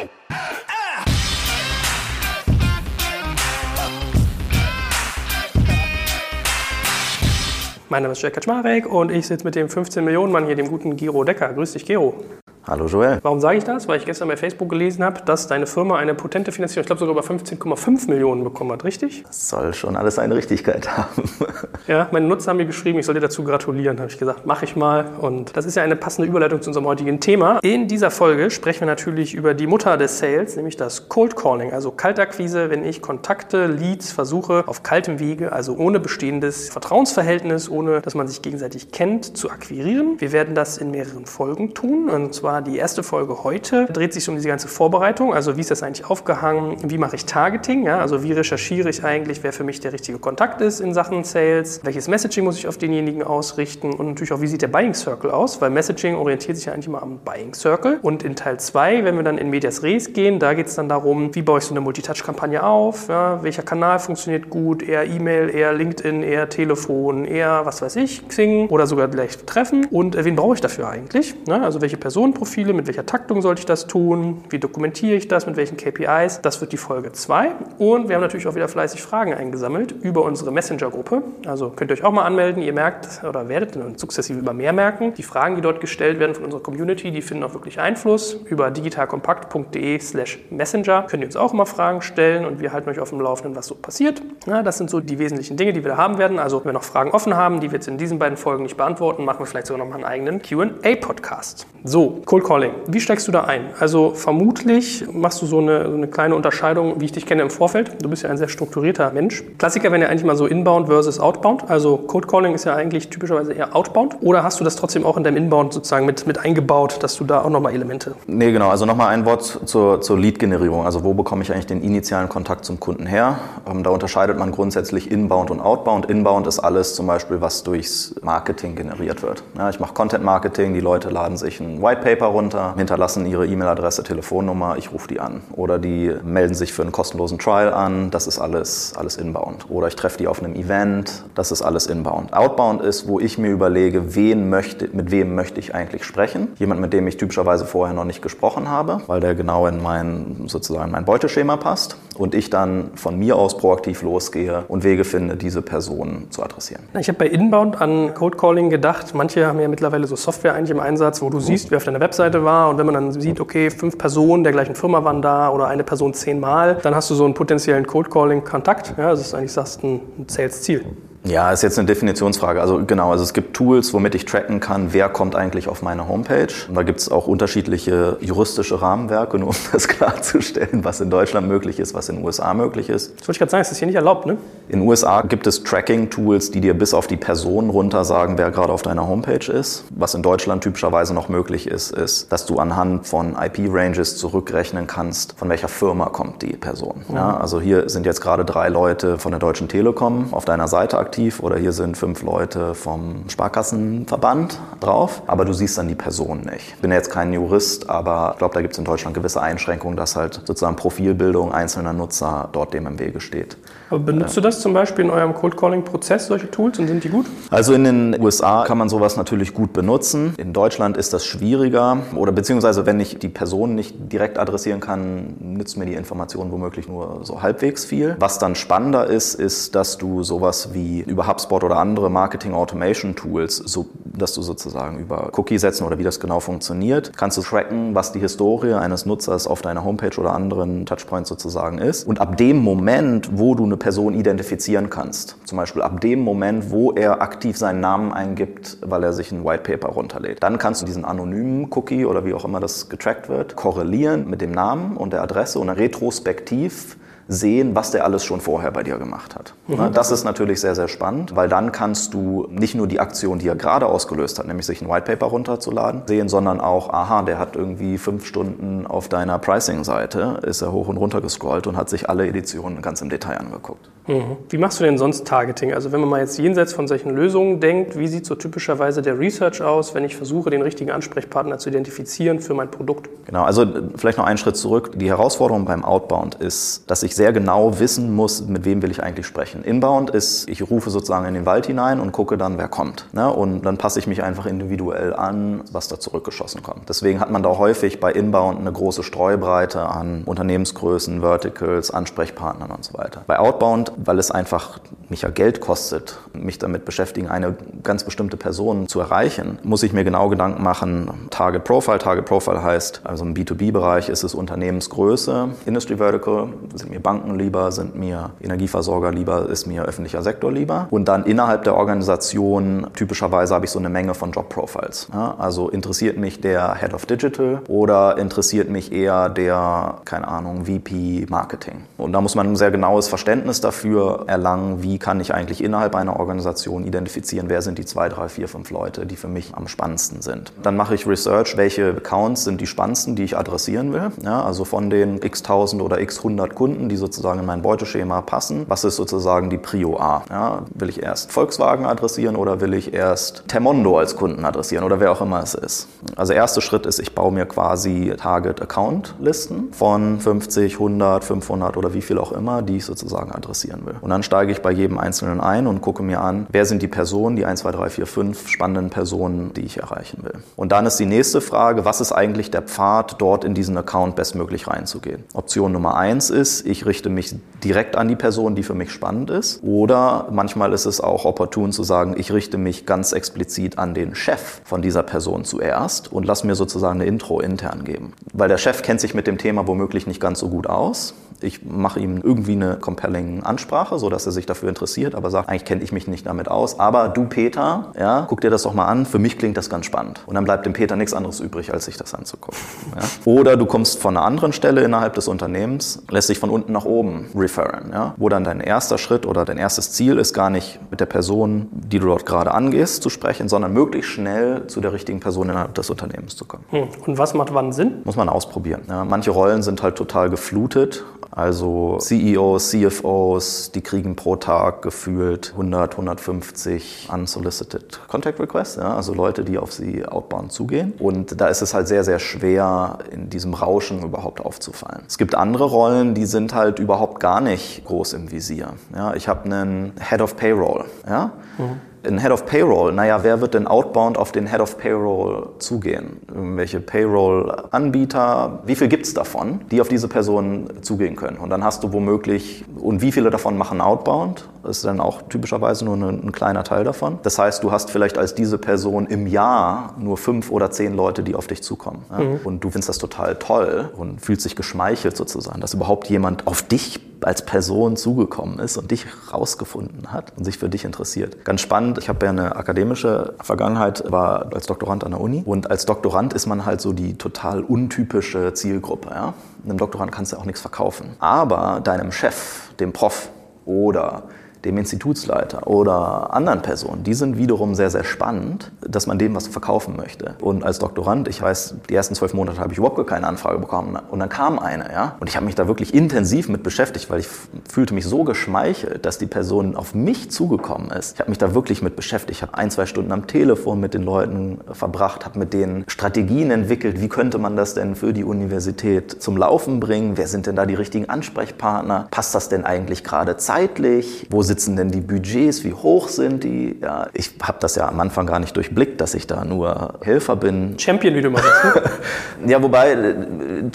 Mein 7.88 8.04
Name 8.04 8.12
ist 8.12 8.22
Jack 8.22 8.34
Kaczmarek 8.34 8.86
und 8.86 9.14
ich 9.14 9.28
sitze 9.28 9.46
mit 9.46 9.56
dem 9.56 9.70
15 9.70 10.04
Millionen 10.04 10.34
Mann 10.34 10.46
hier, 10.46 10.58
dem 10.58 10.68
guten 10.68 10.98
Gero 10.98 11.24
Decker. 11.24 11.54
Grüß 11.54 11.72
dich, 11.72 11.86
Gero. 11.86 12.22
Hallo 12.70 12.86
Joel. 12.88 13.20
Warum 13.22 13.40
sage 13.40 13.60
ich 13.60 13.64
das? 13.64 13.88
Weil 13.88 13.98
ich 13.98 14.06
gestern 14.06 14.28
bei 14.28 14.36
Facebook 14.36 14.68
gelesen 14.68 15.02
habe, 15.02 15.22
dass 15.24 15.48
deine 15.48 15.68
Firma 15.68 15.96
eine 15.96 16.14
potente 16.14 16.52
Finanzierung, 16.52 16.82
ich 16.82 16.88
glaube 16.88 17.00
sogar 17.00 17.14
über 17.16 17.24
15,5 17.24 18.10
Millionen 18.10 18.44
bekommen 18.44 18.74
hat, 18.74 18.84
richtig? 18.84 19.24
Das 19.26 19.48
soll 19.48 19.74
schon 19.74 19.96
alles 19.96 20.20
eine 20.20 20.36
Richtigkeit 20.36 20.98
haben. 20.98 21.24
Ja, 21.88 22.10
meine 22.12 22.28
Nutzer 22.28 22.50
haben 22.50 22.58
mir 22.58 22.66
geschrieben, 22.66 23.00
ich 23.00 23.06
soll 23.06 23.16
dir 23.16 23.22
dazu 23.22 23.46
gratulieren. 23.46 23.98
Habe 24.00 24.12
ich 24.12 24.18
gesagt, 24.18 24.46
mache 24.46 24.66
ich 24.66 24.76
mal. 24.76 25.06
Und 25.22 25.56
das 25.56 25.66
ist 25.66 25.76
ja 25.76 25.84
eine 25.84 25.96
passende 25.96 26.28
Überleitung 26.28 26.62
zu 26.62 26.70
unserem 26.70 26.86
heutigen 26.86 27.22
Thema. 27.22 27.60
In 27.62 27.88
dieser 27.88 28.12
Folge 28.12 28.52
sprechen 28.52 28.82
wir 28.82 28.88
natürlich 28.88 29.34
über 29.34 29.54
die 29.54 29.68
Mutter 29.68 29.96
des 29.96 30.20
Sales, 30.20 30.58
nämlich 30.58 30.76
das 30.76 31.08
Cold 31.08 31.38
Calling, 31.38 31.72
also 31.72 31.92
Kaltakquise, 31.92 32.70
wenn 32.70 32.84
ich 32.84 33.02
Kontakte, 33.02 33.68
Leads 33.68 34.12
versuche, 34.12 34.66
auf 34.68 34.84
kaltem 34.84 35.20
Wege, 35.20 35.54
also 35.54 35.78
ohne 35.78 36.02
bestehendes 36.02 36.68
Vertrauensverhältnis, 36.68 37.70
ohne 37.70 38.02
dass 38.02 38.16
man 38.16 38.28
sich 38.28 38.42
gegenseitig 38.42 38.92
kennt, 38.92 39.38
zu 39.38 39.50
akquirieren. 39.50 40.20
Wir 40.20 40.34
werden 40.34 40.56
das 40.56 40.78
in 40.78 40.92
mehreren 40.92 41.26
Folgen 41.26 41.74
tun. 41.74 42.10
Und 42.10 42.34
zwar 42.34 42.57
die 42.62 42.78
erste 42.78 43.04
Folge 43.04 43.44
heute 43.44 43.86
dreht 43.86 44.14
sich 44.14 44.28
um 44.30 44.36
diese 44.36 44.48
ganze 44.48 44.68
Vorbereitung. 44.68 45.34
Also 45.34 45.58
wie 45.58 45.62
ist 45.62 45.72
das 45.72 45.84
eigentlich 45.84 46.10
aufgehangen? 46.10 46.78
Wie 46.90 46.98
mache 46.98 47.16
ich 47.16 47.26
Targeting? 47.26 47.86
Ja? 47.86 48.00
Also 48.00 48.24
wie 48.24 48.34
recherchiere 48.34 48.90
ich 48.90 49.04
eigentlich, 49.04 49.44
wer 49.44 49.54
für 49.54 49.64
mich 49.64 49.80
der 49.80 49.94
richtige 49.94 50.20
Kontakt 50.20 50.62
ist 50.62 50.80
in 50.80 50.94
Sachen 50.94 51.24
Sales? 51.24 51.82
Welches 51.84 52.08
Messaging 52.08 52.44
muss 52.44 52.58
ich 52.58 52.68
auf 52.68 52.78
denjenigen 52.78 53.24
ausrichten? 53.24 53.94
Und 53.94 54.08
natürlich 54.08 54.34
auch, 54.34 54.42
wie 54.42 54.48
sieht 54.48 54.62
der 54.62 54.68
Buying 54.68 54.94
Circle 54.94 55.32
aus? 55.32 55.62
Weil 55.62 55.70
Messaging 55.70 56.16
orientiert 56.16 56.58
sich 56.58 56.66
ja 56.66 56.74
eigentlich 56.74 56.88
immer 56.88 57.02
am 57.02 57.20
Buying 57.20 57.54
Circle. 57.54 58.00
Und 58.02 58.24
in 58.24 58.36
Teil 58.36 58.60
2, 58.60 59.04
wenn 59.04 59.16
wir 59.16 59.24
dann 59.24 59.38
in 59.38 59.50
Medias 59.50 59.84
Res 59.84 60.14
gehen, 60.14 60.40
da 60.40 60.54
geht 60.54 60.68
es 60.68 60.76
dann 60.76 60.90
darum, 60.90 61.34
wie 61.36 61.42
baue 61.42 61.60
ich 61.60 61.66
so 61.66 61.74
eine 61.74 61.82
Multitouch-Kampagne 61.82 62.64
auf? 62.64 63.08
Ja? 63.08 63.42
Welcher 63.44 63.64
Kanal 63.64 64.00
funktioniert 64.00 64.50
gut? 64.50 64.84
Eher 64.84 65.06
E-Mail, 65.06 65.50
eher 65.50 65.74
LinkedIn, 65.74 66.24
eher 66.24 66.50
Telefon, 66.50 67.26
eher 67.26 67.66
was 67.66 67.82
weiß 67.82 67.96
ich, 67.98 68.28
Xing 68.28 68.68
oder 68.70 68.88
sogar 68.88 69.08
gleich 69.08 69.38
Treffen? 69.46 69.86
Und 69.86 70.16
äh, 70.16 70.26
wen 70.26 70.36
brauche 70.36 70.56
ich 70.56 70.62
dafür 70.62 70.90
eigentlich? 70.90 71.36
Ja? 71.48 71.62
Also 71.62 71.82
welche 71.82 71.98
Personenprofile 71.98 72.47
Profile, 72.48 72.72
mit 72.72 72.88
welcher 72.88 73.06
Taktung 73.06 73.42
sollte 73.42 73.60
ich 73.60 73.66
das 73.66 73.88
tun, 73.88 74.42
wie 74.50 74.58
dokumentiere 74.58 75.18
ich 75.18 75.28
das, 75.28 75.46
mit 75.48 75.58
welchen 75.58 75.76
KPIs. 75.76 76.40
Das 76.42 76.62
wird 76.62 76.72
die 76.72 76.78
Folge 76.78 77.12
2. 77.12 77.52
Und 77.78 78.08
wir 78.08 78.16
haben 78.16 78.22
natürlich 78.22 78.48
auch 78.48 78.56
wieder 78.56 78.70
fleißig 78.70 79.02
Fragen 79.02 79.34
eingesammelt 79.34 79.92
über 79.92 80.22
unsere 80.22 80.54
Messenger-Gruppe. 80.54 81.24
Also 81.46 81.72
könnt 81.72 81.92
ihr 81.92 81.96
euch 81.96 82.06
auch 82.06 82.14
mal 82.14 82.24
anmelden. 82.24 82.64
Ihr 82.64 82.72
merkt 82.72 83.22
oder 83.28 83.50
werdet 83.50 83.76
dann 83.76 83.98
sukzessive 83.98 84.40
immer 84.40 84.54
mehr 84.54 84.72
merken. 84.72 85.14
Die 85.16 85.24
Fragen, 85.24 85.58
die 85.58 85.62
dort 85.62 85.82
gestellt 85.82 86.22
werden 86.22 86.36
von 86.36 86.46
unserer 86.46 86.62
Community, 86.62 87.12
die 87.12 87.22
finden 87.22 87.44
auch 87.44 87.54
wirklich 87.54 87.82
Einfluss. 87.82 88.36
Über 88.46 88.72
digitalkompakt.de 88.72 90.00
slash 90.00 90.40
messenger 90.50 91.04
könnt 91.10 91.24
ihr 91.24 91.28
uns 91.28 91.36
auch 91.36 91.52
immer 91.54 91.66
Fragen 91.66 92.02
stellen 92.02 92.46
und 92.46 92.62
wir 92.62 92.72
halten 92.72 92.90
euch 92.90 93.02
auf 93.02 93.10
dem 93.10 93.20
Laufenden, 93.20 93.58
was 93.58 93.68
so 93.68 93.76
passiert. 93.76 94.22
Ja, 94.46 94.64
das 94.64 94.78
sind 94.78 94.90
so 94.90 95.02
die 95.02 95.20
wesentlichen 95.20 95.58
Dinge, 95.58 95.74
die 95.74 95.84
wir 95.84 95.92
da 95.92 95.98
haben 95.98 96.18
werden. 96.18 96.40
Also 96.40 96.60
wenn 96.60 96.68
wir 96.68 96.74
noch 96.74 96.84
Fragen 96.84 97.12
offen 97.12 97.36
haben, 97.36 97.60
die 97.60 97.72
wir 97.72 97.76
jetzt 97.76 97.90
in 97.90 97.98
diesen 97.98 98.20
beiden 98.20 98.38
Folgen 98.38 98.64
nicht 98.64 98.78
beantworten, 98.78 99.26
machen 99.26 99.40
wir 99.40 99.46
vielleicht 99.46 99.68
sogar 99.68 99.84
noch 99.84 99.90
mal 99.90 99.96
einen 99.96 100.06
eigenen 100.06 100.42
Q&A-Podcast. 100.42 101.68
So, 101.84 102.22
Cold 102.28 102.44
Calling. 102.44 102.72
Wie 102.88 103.00
steigst 103.00 103.26
du 103.30 103.32
da 103.32 103.46
ein? 103.46 103.70
Also 103.80 104.12
vermutlich 104.14 105.06
machst 105.14 105.42
du 105.42 105.46
so 105.46 105.60
eine, 105.60 105.90
so 105.90 105.96
eine, 105.96 106.08
kleine 106.08 106.36
Unterscheidung, 106.36 107.00
wie 107.00 107.06
ich 107.06 107.14
dich 107.14 107.26
kenne 107.26 107.42
im 107.42 107.50
Vorfeld. 107.50 108.04
Du 108.04 108.10
bist 108.10 108.24
ja 108.24 108.30
ein 108.30 108.38
sehr 108.38 108.50
strukturierter 108.50 109.12
Mensch. 109.12 109.46
Klassiker 109.58 109.94
wären 109.94 110.02
ja 110.02 110.10
eigentlich 110.10 110.26
mal 110.26 110.36
so 110.36 110.46
Inbound 110.46 110.88
versus 110.88 111.22
Outbound. 111.22 111.70
Also 111.70 111.96
Cold 111.96 112.28
Calling 112.28 112.54
ist 112.54 112.66
ja 112.66 112.76
eigentlich 112.76 113.08
typischerweise 113.10 113.54
eher 113.54 113.74
Outbound. 113.74 114.18
Oder 114.20 114.44
hast 114.44 114.60
du 114.60 114.66
das 114.66 114.76
trotzdem 114.76 115.06
auch 115.06 115.16
in 115.16 115.24
deinem 115.24 115.38
Inbound 115.38 115.72
sozusagen 115.72 116.06
mit, 116.06 116.28
mit 116.28 116.38
eingebaut, 116.38 117.02
dass 117.02 117.16
du 117.16 117.24
da 117.24 117.44
auch 117.44 117.50
nochmal 117.50 117.74
Elemente? 117.74 118.14
Nee, 118.28 118.52
genau. 118.52 118.72
Also 118.72 118.86
nochmal 118.86 119.08
ein 119.14 119.24
Wort 119.24 119.62
zur, 119.64 120.02
zur 120.02 120.20
Lead-Generierung. 120.20 120.84
Also 120.84 121.06
wo 121.06 121.14
bekomme 121.14 121.44
ich 121.44 121.54
eigentlich 121.54 121.68
den 121.68 121.82
initialen 121.82 122.28
Kontakt 122.28 122.66
zum 122.66 122.78
Kunden 122.78 123.06
her? 123.06 123.40
Ähm, 123.66 123.84
da 123.84 123.90
unterscheidet 123.90 124.38
man 124.38 124.52
grundsätzlich 124.52 125.10
Inbound 125.12 125.50
und 125.50 125.62
Outbound. 125.62 126.08
Inbound 126.08 126.46
ist 126.46 126.60
alles 126.60 126.94
zum 126.94 127.08
Beispiel, 127.08 127.40
was 127.40 127.64
durchs 127.64 128.16
Marketing 128.22 128.76
generiert 128.76 129.24
wird. 129.24 129.44
Ja, 129.58 129.70
ich 129.70 129.80
mache 129.80 129.94
Content-Marketing, 129.94 130.74
die 130.74 130.82
Leute 130.82 131.10
laden 131.10 131.38
sich 131.38 131.62
ein 131.62 131.82
White 131.82 132.02
Paper 132.02 132.17
runter, 132.26 132.74
hinterlassen 132.76 133.26
ihre 133.26 133.46
E-Mail-Adresse, 133.48 134.04
Telefonnummer, 134.04 134.78
ich 134.78 134.92
rufe 134.92 135.08
die 135.08 135.20
an. 135.20 135.42
Oder 135.54 135.80
die 135.80 136.14
melden 136.24 136.54
sich 136.56 136.74
für 136.74 136.82
einen 136.82 136.92
kostenlosen 136.92 137.38
Trial 137.38 137.74
an, 137.74 138.12
das 138.12 138.28
ist 138.28 138.40
alles, 138.40 138.94
alles 138.98 139.18
inbound. 139.18 139.70
Oder 139.70 139.88
ich 139.88 139.96
treffe 139.96 140.18
die 140.18 140.28
auf 140.28 140.44
einem 140.44 140.56
Event, 140.56 141.24
das 141.36 141.52
ist 141.52 141.62
alles 141.62 141.88
inbound. 141.88 142.34
Outbound 142.34 142.82
ist, 142.82 143.08
wo 143.08 143.20
ich 143.20 143.38
mir 143.38 143.52
überlege, 143.52 144.16
wen 144.16 144.50
möchte, 144.50 144.90
mit 144.92 145.12
wem 145.12 145.36
möchte 145.36 145.60
ich 145.60 145.76
eigentlich 145.76 146.04
sprechen. 146.04 146.50
Jemand, 146.58 146.82
mit 146.82 146.94
dem 146.94 147.08
ich 147.08 147.18
typischerweise 147.18 147.66
vorher 147.66 147.94
noch 147.96 148.06
nicht 148.06 148.22
gesprochen 148.22 148.70
habe, 148.70 149.02
weil 149.08 149.20
der 149.20 149.36
genau 149.36 149.68
in 149.68 149.82
mein, 149.82 150.44
sozusagen 150.48 150.92
mein 150.92 151.06
Beuteschema 151.06 151.58
passt. 151.58 151.98
Und 152.18 152.34
ich 152.36 152.50
dann 152.50 152.92
von 152.96 153.18
mir 153.18 153.36
aus 153.36 153.58
proaktiv 153.58 154.02
losgehe 154.02 154.64
und 154.68 154.84
Wege 154.84 155.04
finde, 155.04 155.36
diese 155.36 155.62
Person 155.62 156.28
zu 156.30 156.44
adressieren. 156.44 156.84
Ich 157.00 157.08
habe 157.08 157.18
bei 157.20 157.28
Inbound 157.28 157.80
an 157.82 158.14
Code 158.14 158.38
Calling 158.38 158.70
gedacht. 158.70 159.14
Manche 159.14 159.46
haben 159.46 159.60
ja 159.60 159.68
mittlerweile 159.68 160.08
so 160.08 160.16
Software 160.16 160.56
eigentlich 160.56 160.72
im 160.72 160.80
Einsatz, 160.80 161.22
wo 161.22 161.30
du 161.30 161.40
siehst, 161.40 161.72
wer 161.72 161.78
auf 161.78 161.84
deiner 161.84 162.00
Webseite 162.00 162.44
war 162.44 162.70
und 162.70 162.78
wenn 162.78 162.86
man 162.86 162.96
dann 162.96 163.12
sieht, 163.12 163.40
okay, 163.40 163.70
fünf 163.70 163.98
Personen 163.98 164.44
der 164.44 164.54
gleichen 164.54 164.76
Firma 164.76 165.04
waren 165.04 165.22
da 165.22 165.50
oder 165.50 165.68
eine 165.68 165.84
Person 165.84 166.14
zehnmal, 166.14 166.78
dann 166.82 166.96
hast 166.96 167.10
du 167.10 167.16
so 167.16 167.26
einen 167.26 167.34
potenziellen 167.34 167.86
Code 167.86 168.10
Calling 168.10 168.44
Kontakt. 168.44 168.96
Ja, 168.98 169.12
das 169.12 169.22
ist 169.22 169.34
eigentlich, 169.34 169.52
sagst 169.52 169.84
ein 169.84 170.02
Sales-Ziel. 170.28 170.86
Ja, 171.28 171.52
ist 171.52 171.62
jetzt 171.62 171.78
eine 171.78 171.86
Definitionsfrage. 171.86 172.62
Also 172.62 172.82
genau, 172.86 173.12
also 173.12 173.24
es 173.24 173.34
gibt 173.34 173.54
Tools, 173.54 173.94
womit 173.94 174.16
ich 174.16 174.26
tracken 174.26 174.60
kann, 174.60 174.94
wer 174.94 175.10
kommt 175.10 175.36
eigentlich 175.36 175.68
auf 175.68 175.82
meine 175.82 176.08
Homepage. 176.08 176.48
Und 176.68 176.76
da 176.76 176.84
gibt 176.84 177.00
es 177.00 177.12
auch 177.12 177.28
unterschiedliche 177.28 178.18
juristische 178.22 178.82
Rahmenwerke, 178.82 179.38
nur 179.38 179.50
um 179.50 179.56
das 179.72 179.88
klarzustellen, 179.88 180.84
was 180.86 181.02
in 181.02 181.10
Deutschland 181.10 181.48
möglich 181.48 181.80
ist, 181.80 181.94
was 181.94 182.08
in 182.10 182.18
den 182.18 182.26
USA 182.26 182.54
möglich 182.54 182.90
ist. 182.90 183.20
Das 183.20 183.28
wollte 183.28 183.32
ich 183.34 183.40
gerade 183.40 183.52
sagen, 183.52 183.62
das 183.62 183.72
ist 183.72 183.80
hier 183.80 183.88
nicht 183.88 183.96
erlaubt, 183.96 184.26
ne? 184.26 184.38
In 184.70 184.80
den 184.80 184.88
USA 184.88 185.22
gibt 185.22 185.48
es 185.48 185.64
Tracking-Tools, 185.64 186.52
die 186.52 186.62
dir 186.62 186.78
bis 186.78 186.94
auf 186.94 187.08
die 187.08 187.18
Person 187.18 187.70
runter 187.70 188.06
sagen, 188.06 188.38
wer 188.38 188.52
gerade 188.52 188.72
auf 188.72 188.82
deiner 188.82 189.08
Homepage 189.08 189.52
ist. 189.52 189.84
Was 189.90 190.14
in 190.14 190.22
Deutschland 190.22 190.64
typischerweise 190.64 191.14
noch 191.14 191.30
möglich 191.30 191.68
ist, 191.68 191.92
ist, 191.92 192.32
dass 192.32 192.46
du 192.46 192.58
anhand 192.58 193.06
von 193.06 193.36
IP-Ranges 193.36 194.18
zurückrechnen 194.18 194.88
kannst, 194.88 195.38
von 195.38 195.50
welcher 195.50 195.68
Firma 195.68 196.06
kommt 196.08 196.42
die 196.42 196.56
Person. 196.56 197.06
Mhm. 197.08 197.16
Ja, 197.16 197.38
also 197.38 197.60
hier 197.60 197.90
sind 197.90 198.06
jetzt 198.06 198.22
gerade 198.22 198.46
drei 198.46 198.70
Leute 198.70 199.18
von 199.18 199.32
der 199.32 199.40
Deutschen 199.40 199.68
Telekom 199.68 200.28
auf 200.32 200.46
deiner 200.46 200.68
Seite 200.68 200.98
aktiv 200.98 201.17
aktiv 201.18 201.40
oder 201.40 201.58
hier 201.58 201.72
sind 201.72 201.98
fünf 201.98 202.22
Leute 202.22 202.76
vom 202.76 203.24
Sparkassenverband 203.28 204.60
drauf, 204.80 205.24
aber 205.26 205.46
du 205.46 205.54
siehst 205.54 205.76
dann 205.80 205.88
die 205.88 205.96
Person 205.96 206.42
nicht. 206.42 206.76
Ich 206.76 206.82
bin 206.82 206.92
jetzt 206.92 207.10
kein 207.10 207.34
Jurist, 207.34 207.90
aber 207.90 208.34
ich 208.34 208.38
glaube, 208.38 208.54
da 208.54 208.62
gibt 208.62 208.74
es 208.74 208.78
in 208.78 208.86
Deutschland 208.86 209.16
gewisse 209.16 209.42
Einschränkungen, 209.42 209.98
dass 209.98 210.16
halt 210.16 210.42
sozusagen 210.46 210.76
Profilbildung 210.76 211.52
einzelner 211.52 211.94
Nutzer 211.94 212.50
dort 212.52 212.76
dem 212.76 212.86
im 212.86 213.00
Wege 213.00 213.20
steht. 213.20 213.58
Aber 213.90 214.00
benutzt 214.00 214.36
du 214.36 214.42
das 214.42 214.60
zum 214.60 214.74
Beispiel 214.74 215.06
in 215.06 215.12
eurem 215.12 215.34
Cold 215.34 215.56
Calling 215.58 215.84
Prozess, 215.84 216.28
solche 216.28 216.52
Tools, 216.52 216.78
und 216.78 216.88
sind 216.88 217.04
die 217.04 217.10
gut? 217.10 217.26
Also 217.50 217.74
in 217.74 217.86
den 217.86 218.22
USA 218.22 218.66
kann 218.66 218.78
man 218.78 218.90
sowas 218.90 219.16
natürlich 219.16 219.54
gut 219.54 219.74
benutzen. 219.74 220.36
In 220.38 220.54
Deutschland 220.54 220.98
ist 220.98 221.14
das 221.14 221.26
schwieriger 221.26 222.00
oder 222.16 222.32
beziehungsweise 222.32 222.86
wenn 222.86 223.00
ich 223.00 223.18
die 223.18 223.30
Person 223.30 223.76
nicht 223.76 223.96
direkt 224.12 224.38
adressieren 224.38 224.82
kann, 224.82 225.36
nützt 225.40 225.78
mir 225.78 225.86
die 225.86 225.94
Information 225.94 226.52
womöglich 226.52 226.88
nur 226.88 227.22
so 227.24 227.42
halbwegs 227.42 227.86
viel. 227.86 228.16
Was 228.20 228.40
dann 228.40 228.56
spannender 228.56 229.08
ist, 229.08 229.36
ist, 229.36 229.74
dass 229.74 229.98
du 229.98 230.22
sowas 230.22 230.74
wie 230.74 230.97
über 231.02 231.28
HubSpot 231.28 231.64
oder 231.64 231.78
andere 231.78 232.10
Marketing 232.10 232.54
Automation 232.54 233.16
Tools, 233.16 233.58
so, 233.58 233.88
dass 234.06 234.34
du 234.34 234.42
sozusagen 234.42 235.00
über 235.00 235.32
Cookie 235.38 235.58
setzen 235.58 235.86
oder 235.86 235.98
wie 235.98 236.04
das 236.04 236.20
genau 236.20 236.40
funktioniert, 236.40 237.16
kannst 237.16 237.38
du 237.38 237.42
tracken, 237.42 237.96
was 237.96 238.12
die 238.12 238.20
Historie 238.20 238.74
eines 238.74 239.06
Nutzers 239.06 239.48
auf 239.48 239.62
deiner 239.62 239.84
Homepage 239.84 240.20
oder 240.20 240.34
anderen 240.34 240.86
Touchpoints 240.86 241.30
sozusagen 241.30 241.78
ist. 241.78 242.08
Und 242.08 242.20
ab 242.22 242.38
dem 242.38 242.58
Moment, 242.58 243.38
wo 243.38 243.56
du 243.56 243.66
eine 243.66 243.78
Person 243.78 244.14
identifizieren 244.14 244.90
kannst. 244.90 245.38
Zum 245.46 245.58
Beispiel 245.58 245.82
ab 245.82 246.02
dem 246.02 246.22
Moment, 246.22 246.72
wo 246.72 246.92
er 246.92 247.22
aktiv 247.22 247.58
seinen 247.58 247.80
Namen 247.80 248.14
eingibt, 248.14 248.78
weil 248.82 249.04
er 249.04 249.14
sich 249.14 249.32
ein 249.32 249.46
White 249.46 249.64
Paper 249.64 249.90
runterlädt. 249.94 250.44
Dann 250.44 250.58
kannst 250.58 250.82
du 250.82 250.86
diesen 250.86 251.06
anonymen 251.06 251.68
Cookie 251.72 252.06
oder 252.06 252.26
wie 252.26 252.34
auch 252.34 252.46
immer 252.46 252.60
das 252.60 252.90
getrackt 252.90 253.30
wird, 253.30 253.56
korrelieren 253.56 254.30
mit 254.30 254.42
dem 254.42 254.52
Namen 254.52 254.98
und 254.98 255.14
der 255.14 255.22
Adresse 255.22 255.60
und 255.60 255.70
retrospektiv 255.70 256.98
sehen, 257.28 257.76
was 257.76 257.92
der 257.92 258.06
alles 258.06 258.24
schon 258.24 258.42
vorher 258.42 258.72
bei 258.72 258.84
dir 258.84 258.98
gemacht 258.98 259.36
hat. 259.36 259.54
Mhm. 259.68 259.92
Das 259.94 260.12
ist 260.12 260.24
natürlich 260.24 260.62
sehr, 260.62 260.76
sehr 260.76 260.88
spannend, 260.88 261.36
weil 261.36 261.50
dann 261.50 261.72
kannst 261.72 262.14
du 262.14 262.48
nicht 262.50 262.76
nur 262.76 262.88
die 262.88 263.00
Aktion, 263.00 263.40
die 263.40 263.48
er 263.48 263.56
gerade 263.56 263.86
ausgelöst 263.86 264.40
hat, 264.40 264.48
nämlich 264.48 264.66
sich 264.66 264.82
ein 264.82 264.90
White 264.90 265.06
Paper 265.06 265.28
runterzuladen, 265.28 266.04
sehen, 266.06 266.30
sondern 266.30 266.62
auch, 266.62 266.90
aha, 266.90 267.24
der 267.24 267.40
hat 267.40 267.56
irgendwie 267.56 267.98
fünf 267.98 268.26
Stunden 268.26 268.88
auf 268.88 269.10
deiner 269.10 269.40
Pricing-Seite, 269.40 270.40
ist 270.44 270.62
er 270.62 270.72
hoch 270.72 270.88
und 270.88 270.98
runter 270.98 271.22
gescrollt 271.22 271.68
und 271.68 271.78
hat 271.78 271.90
sich 271.90 272.10
alle 272.10 272.28
Editionen 272.28 272.82
ganz 272.82 273.02
im 273.02 273.10
Detail 273.10 273.38
angeguckt. 273.38 273.90
Wie 274.08 274.58
machst 274.58 274.80
du 274.80 274.86
denn 274.86 274.98
sonst 274.98 275.28
Targeting? 275.28 275.74
Also 275.74 275.92
wenn 275.92 276.00
man 276.00 276.10
mal 276.10 276.22
jetzt 276.22 276.38
jenseits 276.38 276.72
von 276.72 276.88
solchen 276.88 277.14
Lösungen 277.14 277.60
denkt, 277.60 277.98
wie 277.98 278.08
sieht 278.08 278.26
so 278.26 278.36
typischerweise 278.36 279.02
der 279.02 279.20
Research 279.20 279.62
aus, 279.62 279.94
wenn 279.94 280.06
ich 280.06 280.16
versuche, 280.16 280.50
den 280.50 280.62
richtigen 280.62 280.92
Ansprechpartner 280.92 281.58
zu 281.58 281.70
identifizieren 281.70 282.40
für 282.40 282.54
mein 282.54 282.72
Produkt? 282.72 283.10
Genau, 283.26 283.44
also 283.44 283.66
vielleicht 283.96 284.18
noch 284.18 284.26
einen 284.26 284.38
Schritt 284.38 284.56
zurück. 284.56 284.92
Die 284.96 285.10
Herausforderung 285.10 285.66
beim 285.66 285.84
Outbound 285.84 286.36
ist, 286.36 286.90
dass 286.90 287.04
ich 287.04 287.16
sehr 287.16 287.34
genau 287.34 287.80
wissen 287.80 288.16
muss, 288.16 288.48
mit 288.48 288.64
wem 288.64 288.82
will 288.82 288.92
ich 288.92 289.04
eigentlich 289.04 289.26
sprechen. 289.26 289.64
Inbound 289.64 290.10
ist, 290.10 290.48
ich 290.48 290.70
rufe 290.70 290.90
sozusagen 290.90 291.26
in 291.26 291.34
den 291.34 291.46
Wald 291.46 291.66
hinein 291.66 292.00
und 292.00 292.14
gucke 292.14 292.38
dann, 292.38 292.58
wer 292.58 292.70
kommt. 292.70 293.08
Ne? 293.12 293.30
Und 293.30 293.66
dann 293.66 293.78
passe 293.78 294.00
ich 294.00 294.08
mich 294.08 294.24
einfach 294.24 294.46
individuell 294.46 295.14
an, 295.14 295.64
was 295.74 295.90
da 295.90 296.00
zurückgeschossen 296.00 296.64
kommt. 296.64 296.88
Deswegen 296.88 297.20
hat 297.20 297.30
man 297.30 297.44
da 297.44 297.58
häufig 297.58 298.00
bei 298.00 298.14
Inbound 298.14 298.60
eine 298.60 298.72
große 298.72 299.04
Streubreite 299.04 299.82
an 299.82 300.24
Unternehmensgrößen, 300.26 301.20
Verticals, 301.20 301.92
Ansprechpartnern 301.92 302.72
und 302.72 302.86
so 302.86 302.98
weiter. 302.98 303.24
Bei 303.28 303.40
Outbound, 303.40 303.92
weil 303.98 304.20
es 304.20 304.32
einfach 304.32 304.80
mich 305.10 305.24
ja 305.24 305.30
Geld 305.30 305.62
kostet, 305.62 306.20
mich 306.34 306.58
damit 306.60 306.86
beschäftigen, 306.86 307.28
eine 307.28 307.56
ganz 307.84 308.04
bestimmte 308.04 308.38
Person 308.38 308.88
zu 308.88 309.00
erreichen, 309.00 309.60
muss 309.64 309.84
ich 309.84 309.94
mir 309.94 310.04
genau 310.04 310.30
Gedanken 310.30 310.64
machen, 310.64 311.28
Target 311.30 311.64
Profile. 311.64 311.98
Target 311.98 312.26
Profile 312.26 312.62
heißt, 312.62 313.02
also 313.04 313.26
im 313.26 313.34
B2B-Bereich 313.34 314.10
ist 314.10 314.24
es 314.24 314.36
Unternehmensgröße, 314.36 315.50
Industry 315.66 315.98
Vertical, 315.98 316.50
sind 316.76 316.92
mir 316.92 317.00
Banken 317.00 317.38
lieber, 317.38 317.72
sind 317.72 317.96
mir 317.96 318.32
Energieversorger 318.42 319.12
lieber, 319.12 319.50
ist 319.50 319.66
mir 319.66 319.84
öffentlicher 319.84 320.22
Sektor 320.22 320.52
lieber. 320.52 320.88
Und 320.92 321.08
dann 321.08 321.24
innerhalb 321.24 321.64
der 321.64 321.76
Organisation, 321.76 322.88
typischerweise 322.96 323.56
habe 323.56 323.66
ich 323.66 323.72
so 323.72 323.80
eine 323.80 323.90
Menge 323.90 324.14
von 324.14 324.32
Job 324.32 324.50
Profiles. 324.50 325.08
Ja, 325.14 325.36
also 325.38 325.70
interessiert 325.70 326.18
mich 326.18 326.42
der 326.42 326.76
Head 326.76 326.94
of 326.94 327.06
Digital 327.06 327.62
oder 327.68 328.18
interessiert 328.18 328.70
mich 328.70 328.92
eher 328.92 329.30
der, 329.30 329.96
keine 330.06 330.28
Ahnung, 330.28 330.66
VP 330.66 331.28
Marketing. 331.30 331.84
Und 331.98 332.14
da 332.14 332.22
muss 332.22 332.36
man 332.36 332.48
ein 332.48 332.56
sehr 332.56 332.72
genaues 332.72 333.08
Verständnis 333.08 333.62
dafür 333.62 333.87
erlangen, 333.96 334.84
wie 334.84 335.00
kann 335.00 335.20
ich 335.20 335.34
eigentlich 335.34 335.64
innerhalb 335.64 335.96
einer 335.96 336.20
Organisation 336.20 336.86
identifizieren, 336.86 337.50
wer 337.50 337.62
sind 337.62 337.78
die 337.78 337.86
zwei, 337.86 338.10
drei, 338.10 338.30
vier, 338.30 338.48
fünf 338.48 338.70
Leute, 338.72 339.06
die 339.06 339.16
für 339.16 339.28
mich 339.28 339.56
am 339.56 339.68
spannendsten 339.68 340.22
sind. 340.22 340.52
Dann 340.62 340.76
mache 340.76 340.96
ich 340.96 341.08
Research, 341.08 341.58
welche 341.58 341.90
Accounts 341.90 342.44
sind 342.44 342.62
die 342.62 342.68
spannendsten, 342.68 343.16
die 343.16 343.24
ich 343.24 343.38
adressieren 343.38 343.94
will. 343.94 344.12
Ja, 344.24 344.44
also 344.44 344.66
von 344.66 344.90
den 344.90 345.22
x 345.22 345.44
tausend 345.44 345.82
oder 345.82 346.00
x 346.02 346.24
hundert 346.24 346.56
Kunden, 346.56 346.90
die 346.90 346.98
sozusagen 346.98 347.40
in 347.40 347.46
mein 347.46 347.62
Beuteschema 347.62 348.22
passen, 348.22 348.66
was 348.68 348.84
ist 348.84 348.96
sozusagen 348.96 349.50
die 349.50 349.58
Prio 349.58 350.00
A? 350.00 350.24
Ja, 350.30 350.64
will 350.74 350.90
ich 350.90 351.02
erst 351.04 351.32
Volkswagen 351.32 351.86
adressieren 351.86 352.36
oder 352.36 352.62
will 352.62 352.74
ich 352.74 352.94
erst 352.94 353.44
Termondo 353.48 353.98
als 353.98 354.16
Kunden 354.16 354.46
adressieren 354.46 354.84
oder 354.84 355.00
wer 355.00 355.12
auch 355.12 355.22
immer 355.22 355.42
es 355.42 355.54
ist? 355.54 355.88
Also 356.16 356.34
erster 356.34 356.62
Schritt 356.62 356.86
ist, 356.86 357.00
ich 357.00 357.14
baue 357.14 357.32
mir 357.32 357.46
quasi 357.46 358.14
Target-Account-Listen 358.18 359.74
von 359.74 360.20
50, 360.20 360.74
100, 360.74 361.24
500 361.24 361.78
oder 361.78 361.94
wie 361.94 362.02
viel 362.02 362.18
auch 362.18 362.32
immer, 362.32 362.62
die 362.62 362.78
ich 362.78 362.86
sozusagen 362.86 363.32
adressieren 363.32 363.77
will. 363.86 363.96
Und 364.02 364.10
dann 364.10 364.24
steige 364.24 364.52
ich 364.52 364.62
bei 364.62 364.72
jedem 364.72 364.98
Einzelnen 364.98 365.42
ein 365.42 365.68
und 365.68 365.82
gucke 365.82 366.04
mir 366.04 366.22
an, 366.22 366.48
wer 366.52 366.66
sind 366.66 366.82
die 366.82 366.88
Personen, 366.88 367.36
die 367.36 367.46
1, 367.46 367.62
2, 367.62 367.72
3, 367.72 367.90
4, 367.90 368.08
5 368.08 368.48
spannenden 368.48 368.90
Personen, 368.90 369.54
die 369.54 369.62
ich 369.62 369.78
erreichen 369.78 370.24
will. 370.24 370.42
Und 370.56 370.72
dann 370.72 370.86
ist 370.86 370.98
die 370.98 371.06
nächste 371.06 371.42
Frage, 371.42 371.86
was 371.86 372.02
ist 372.02 372.12
eigentlich 372.12 372.52
der 372.52 372.62
Pfad, 372.62 373.16
dort 373.20 373.44
in 373.44 373.54
diesen 373.54 373.78
Account 373.78 374.16
bestmöglich 374.16 374.68
reinzugehen? 374.68 375.24
Option 375.34 375.72
Nummer 375.72 375.96
eins 375.96 376.30
ist, 376.30 376.66
ich 376.66 376.86
richte 376.86 377.10
mich 377.10 377.36
direkt 377.64 377.96
an 377.96 378.08
die 378.08 378.16
Person, 378.16 378.56
die 378.56 378.64
für 378.64 378.74
mich 378.74 378.92
spannend 378.92 379.30
ist. 379.30 379.62
Oder 379.64 380.28
manchmal 380.32 380.74
ist 380.74 380.86
es 380.86 381.02
auch 381.02 381.26
opportun 381.26 381.72
zu 381.72 381.84
sagen, 381.84 382.16
ich 382.18 382.32
richte 382.32 382.58
mich 382.58 382.86
ganz 382.86 383.12
explizit 383.12 383.78
an 383.78 383.94
den 383.94 384.16
Chef 384.16 384.62
von 384.64 384.82
dieser 384.82 385.04
Person 385.04 385.44
zuerst 385.44 386.12
und 386.12 386.26
lass 386.26 386.44
mir 386.44 386.56
sozusagen 386.56 387.02
eine 387.02 387.10
Intro 387.10 387.40
intern 387.40 387.84
geben. 387.84 388.14
Weil 388.34 388.50
der 388.50 388.58
Chef 388.58 388.82
kennt 388.82 389.02
sich 389.02 389.14
mit 389.14 389.28
dem 389.28 389.38
Thema 389.38 389.68
womöglich 389.68 390.08
nicht 390.08 390.20
ganz 390.20 390.40
so 390.40 390.50
gut 390.50 390.68
aus 390.68 391.14
ich 391.42 391.64
mache 391.66 392.00
ihm 392.00 392.22
irgendwie 392.24 392.54
eine 392.54 392.78
compelling 392.78 393.44
Ansprache, 393.44 394.00
so 394.00 394.10
dass 394.10 394.26
er 394.26 394.32
sich 394.32 394.46
dafür 394.46 394.70
interessiert, 394.70 395.16
aber 395.16 395.30
sagt, 395.30 395.50
eigentlich 395.50 395.66
kenne 395.66 395.84
ich 395.84 395.92
mich 395.92 396.08
nicht 396.08 396.26
damit 396.26 396.50
aus. 396.50 396.80
Aber 396.80 397.10
du, 397.10 397.26
Peter, 397.26 397.92
ja, 397.98 398.26
guck 398.28 398.42
dir 398.42 398.50
das 398.50 398.64
doch 398.64 398.74
mal 398.74 398.86
an. 398.86 399.06
Für 399.06 399.20
mich 399.20 399.38
klingt 399.38 399.58
das 399.58 399.70
ganz 399.70 399.86
spannend. 399.86 400.22
Und 400.26 400.36
dann 400.36 400.44
bleibt 400.44 400.66
dem 400.66 400.74
Peter 400.74 400.96
nichts 400.96 401.14
anderes 401.14 401.40
übrig, 401.40 401.74
als 401.74 401.86
sich 401.86 401.98
das 401.98 402.14
anzugucken. 402.14 402.60
Ja. 402.96 403.04
Oder 403.26 403.58
du 403.58 403.66
kommst 403.66 404.00
von 404.00 404.18
einer 404.18 404.26
anderen 404.26 404.54
Stelle 404.54 404.82
innerhalb 404.82 405.14
des 405.14 405.28
Unternehmens, 405.28 406.04
lässt 406.10 406.28
sich 406.28 406.40
von 406.40 406.50
unten 406.50 406.72
nach 406.72 406.86
oben 406.86 407.30
referen, 407.36 407.92
ja, 407.92 408.14
wo 408.18 408.30
dann 408.30 408.44
dein 408.44 408.60
erster 408.60 408.98
Schritt 408.98 409.26
oder 409.26 409.46
dein 409.46 409.58
erstes 409.58 409.92
Ziel 409.92 410.18
ist, 410.18 410.34
gar 410.34 410.50
nicht 410.50 410.80
mit 410.90 411.00
der 411.00 411.06
Person, 411.06 411.68
die 411.72 412.00
du 412.00 412.08
dort 412.08 412.26
gerade 412.26 412.54
angehst, 412.54 413.04
zu 413.04 413.10
sprechen, 413.10 413.48
sondern 413.48 413.74
möglichst 413.74 414.12
schnell 414.12 414.68
zu 414.68 414.82
der 414.82 414.94
richtigen 414.94 415.20
Person 415.20 415.50
innerhalb 415.50 415.76
des 415.76 415.90
Unternehmens 415.90 416.36
zu 416.36 416.46
kommen. 416.46 416.64
Hm. 416.70 416.88
Und 417.06 417.18
was 417.18 417.34
macht 417.34 417.54
wann 417.54 417.72
Sinn? 417.72 418.02
Muss 418.04 418.16
man 418.16 418.30
ausprobieren. 418.30 418.82
Ja. 418.90 419.06
Manche 419.06 419.32
Rollen 419.32 419.62
sind 419.62 419.84
halt 419.84 419.96
total 419.96 420.30
geflutet 420.30 421.04
also 421.38 422.00
CEOs, 422.00 422.72
CFOs, 422.72 423.72
die 423.72 423.82
kriegen 423.82 424.16
pro 424.16 424.38
Tag 424.38 424.82
gefühlt 424.82 425.52
100, 425.52 425.92
150 425.92 427.10
unsolicited 427.14 428.00
Contact 428.08 428.40
Requests, 428.40 428.78
ja, 428.78 428.96
also 428.96 429.14
Leute, 429.14 429.44
die 429.44 429.60
auf 429.60 429.72
sie 429.72 430.04
outbound 430.04 430.52
zugehen. 430.52 430.94
Und 430.98 431.40
da 431.40 431.48
ist 431.48 431.62
es 431.62 431.76
halt 431.76 431.88
sehr, 431.88 432.04
sehr 432.04 432.18
schwer, 432.18 432.98
in 433.12 433.30
diesem 433.30 433.54
Rauschen 433.54 434.02
überhaupt 434.02 434.44
aufzufallen. 434.44 435.04
Es 435.08 435.20
gibt 435.20 435.36
andere 435.36 435.66
Rollen, 435.66 436.16
die 436.16 436.26
sind 436.26 436.56
halt 436.56 436.80
überhaupt 436.80 437.20
gar 437.20 437.40
nicht 437.40 437.86
groß 437.86 438.14
im 438.14 438.32
Visier. 438.32 438.74
Ja, 438.96 439.14
ich 439.14 439.28
habe 439.28 439.46
einen 439.46 439.94
Head 440.00 440.22
of 440.22 440.38
Payroll. 440.38 440.86
Ja? 441.08 441.34
Mhm 441.60 441.82
ein 442.06 442.20
Head 442.20 442.32
of 442.32 442.46
Payroll, 442.46 442.94
naja, 442.94 443.24
wer 443.24 443.42
wird 443.42 443.54
denn 443.54 443.68
outbound 443.68 444.18
auf 444.18 444.32
den 444.32 444.48
Head 444.48 444.60
of 444.60 444.78
Payroll 444.78 445.50
zugehen? 445.60 446.22
Irgendwelche 446.28 446.80
Payroll-Anbieter, 446.80 448.60
wie 448.66 448.76
viel 448.76 448.88
gibt 448.88 449.06
es 449.06 449.14
davon, 449.14 449.62
die 449.72 449.82
auf 449.82 449.88
diese 449.88 450.08
Person 450.08 450.68
zugehen 450.82 451.16
können? 451.16 451.38
Und 451.38 451.50
dann 451.50 451.64
hast 451.64 451.84
du 451.84 451.94
womöglich, 451.94 452.66
und 452.80 453.02
wie 453.02 453.12
viele 453.12 453.30
davon 453.30 453.58
machen 453.58 453.82
outbound? 453.82 454.48
Ist 454.68 454.86
dann 454.86 455.00
auch 455.00 455.24
typischerweise 455.24 455.86
nur 455.86 455.96
ein, 455.96 456.28
ein 456.28 456.32
kleiner 456.32 456.64
Teil 456.64 456.84
davon. 456.84 457.20
Das 457.24 457.40
heißt, 457.40 457.64
du 457.64 457.72
hast 457.72 457.92
vielleicht 457.92 458.18
als 458.18 458.36
diese 458.36 458.58
Person 458.58 459.08
im 459.08 459.28
Jahr 459.28 459.96
nur 459.98 460.18
fünf 460.18 460.52
oder 460.52 460.72
zehn 460.72 460.94
Leute, 460.96 461.24
die 461.24 461.36
auf 461.36 461.48
dich 461.48 461.64
zukommen. 461.64 462.06
Ja? 462.12 462.20
Mhm. 462.20 462.40
Und 462.44 462.64
du 462.64 462.70
findest 462.70 462.90
das 462.90 462.98
total 462.98 463.36
toll 463.36 463.90
und 463.96 464.22
fühlst 464.22 464.46
dich 464.46 464.56
geschmeichelt 464.56 465.16
sozusagen, 465.18 465.62
dass 465.62 465.74
überhaupt 465.74 466.10
jemand 466.10 466.48
auf 466.48 466.62
dich 466.62 467.00
als 467.22 467.44
Person 467.44 467.98
zugekommen 467.98 468.60
ist 468.60 468.78
und 468.78 468.92
dich 468.92 469.06
rausgefunden 469.32 470.12
hat 470.12 470.34
und 470.38 470.44
sich 470.46 470.58
für 470.58 470.70
dich 470.70 470.86
interessiert. 470.86 471.46
Ganz 471.46 471.62
spannend, 471.62 471.98
ich 471.98 472.10
habe 472.10 472.26
ja 472.26 472.32
eine 472.32 472.56
akademische 472.56 473.34
Vergangenheit, 473.42 474.12
war 474.12 474.54
als 474.54 474.68
Doktorand 474.68 475.04
an 475.04 475.12
der 475.12 475.22
Uni 475.22 475.44
und 475.46 475.72
als 475.72 475.86
Doktorand 475.86 476.34
ist 476.34 476.46
man 476.46 476.66
halt 476.66 476.82
so 476.82 476.94
die 476.94 477.18
total 477.18 477.64
untypische 477.64 478.54
Zielgruppe. 478.54 479.10
Ja? 479.10 479.34
Einem 479.66 479.78
Doktorand 479.78 480.12
kannst 480.12 480.34
du 480.34 480.38
auch 480.38 480.46
nichts 480.46 480.62
verkaufen. 480.62 481.16
Aber 481.20 481.82
deinem 481.84 482.12
Chef, 482.12 482.70
dem 482.80 482.94
Prof 482.94 483.30
oder 483.66 484.24
dem 484.66 484.78
Institutsleiter 484.78 485.68
oder 485.68 486.34
anderen 486.34 486.62
Personen, 486.62 487.04
die 487.04 487.14
sind 487.14 487.38
wiederum 487.38 487.76
sehr, 487.76 487.90
sehr 487.90 488.04
spannend, 488.04 488.72
dass 488.82 489.08
man 489.08 489.18
dem 489.18 489.36
was 489.36 489.48
verkaufen 489.48 489.96
möchte. 489.96 490.36
Und 490.42 490.64
als 490.64 490.80
Doktorand, 490.80 491.28
ich 491.28 491.42
weiß, 491.42 491.76
die 491.90 491.96
ersten 491.96 492.16
zwölf 492.16 492.34
Monate 492.34 492.60
habe 492.60 492.74
ich 492.74 492.80
überhaupt 492.80 493.06
keine 493.08 493.28
Anfrage 493.28 493.60
bekommen. 493.60 493.98
Und 494.10 494.20
dann 494.20 494.30
kam 494.30 494.60
eine, 494.60 494.92
ja. 494.92 495.16
Und 495.20 495.28
ich 495.30 495.36
habe 495.36 495.46
mich 495.46 495.56
da 495.56 495.68
wirklich 495.68 495.94
intensiv 495.94 496.50
mit 496.50 496.64
beschäftigt, 496.64 497.10
weil 497.10 497.20
ich 497.20 497.28
fühlte 497.70 497.94
mich 497.94 498.06
so 498.06 498.24
geschmeichelt, 498.24 499.06
dass 499.06 499.18
die 499.18 499.28
Person 499.28 499.76
auf 499.76 499.94
mich 499.94 500.32
zugekommen 500.32 500.92
ist. 500.92 501.16
Ich 501.16 501.20
habe 501.20 501.30
mich 501.30 501.38
da 501.38 501.54
wirklich 501.54 501.82
mit 501.82 501.96
beschäftigt. 501.96 502.38
Ich 502.38 502.42
habe 502.42 502.58
ein, 502.58 502.72
zwei 502.72 502.86
Stunden 502.86 503.12
am 503.12 503.28
Telefon 503.28 503.80
mit 503.80 503.94
den 503.94 504.04
Leuten 504.04 504.60
verbracht, 504.72 505.26
habe 505.26 505.40
mit 505.40 505.54
denen 505.54 505.84
Strategien 505.88 506.52
entwickelt. 506.52 507.02
Wie 507.02 507.10
könnte 507.10 507.38
man 507.38 507.56
das 507.56 507.74
denn 507.74 507.96
für 507.96 508.14
die 508.14 508.24
Universität 508.24 509.22
zum 509.22 509.38
Laufen 509.38 509.80
bringen? 509.80 510.18
Wer 510.18 510.28
sind 510.28 510.48
denn 510.48 510.56
da 510.56 510.66
die 510.66 510.76
richtigen 510.76 511.10
Ansprechpartner? 511.10 512.08
Passt 512.12 512.34
das 512.36 512.50
denn 512.50 512.66
eigentlich 512.66 513.04
gerade 513.04 513.38
zeitlich? 513.38 514.28
Wo 514.30 514.42
sitzen 514.48 514.76
denn 514.76 514.90
die 514.90 515.02
Budgets? 515.02 515.64
Wie 515.64 515.74
hoch 515.74 516.10
sind 516.10 516.44
die? 516.44 516.78
Ja, 516.82 517.08
ich 517.14 517.32
habe 517.42 517.58
das 517.60 517.76
ja 517.76 517.88
am 517.88 518.00
Anfang 518.00 518.26
gar 518.26 518.40
nicht 518.40 518.56
durchblickt, 518.56 519.00
dass 519.00 519.14
ich 519.14 519.28
da 519.28 519.46
nur 519.46 520.00
Helfer 520.02 520.36
bin. 520.36 520.80
Champion, 520.80 521.14
wie 521.14 521.22
du 521.22 521.30
mal 521.30 521.44
sagst. 521.44 521.90
ja, 522.48 522.62
wobei 522.64 522.94
äh, 522.94 523.16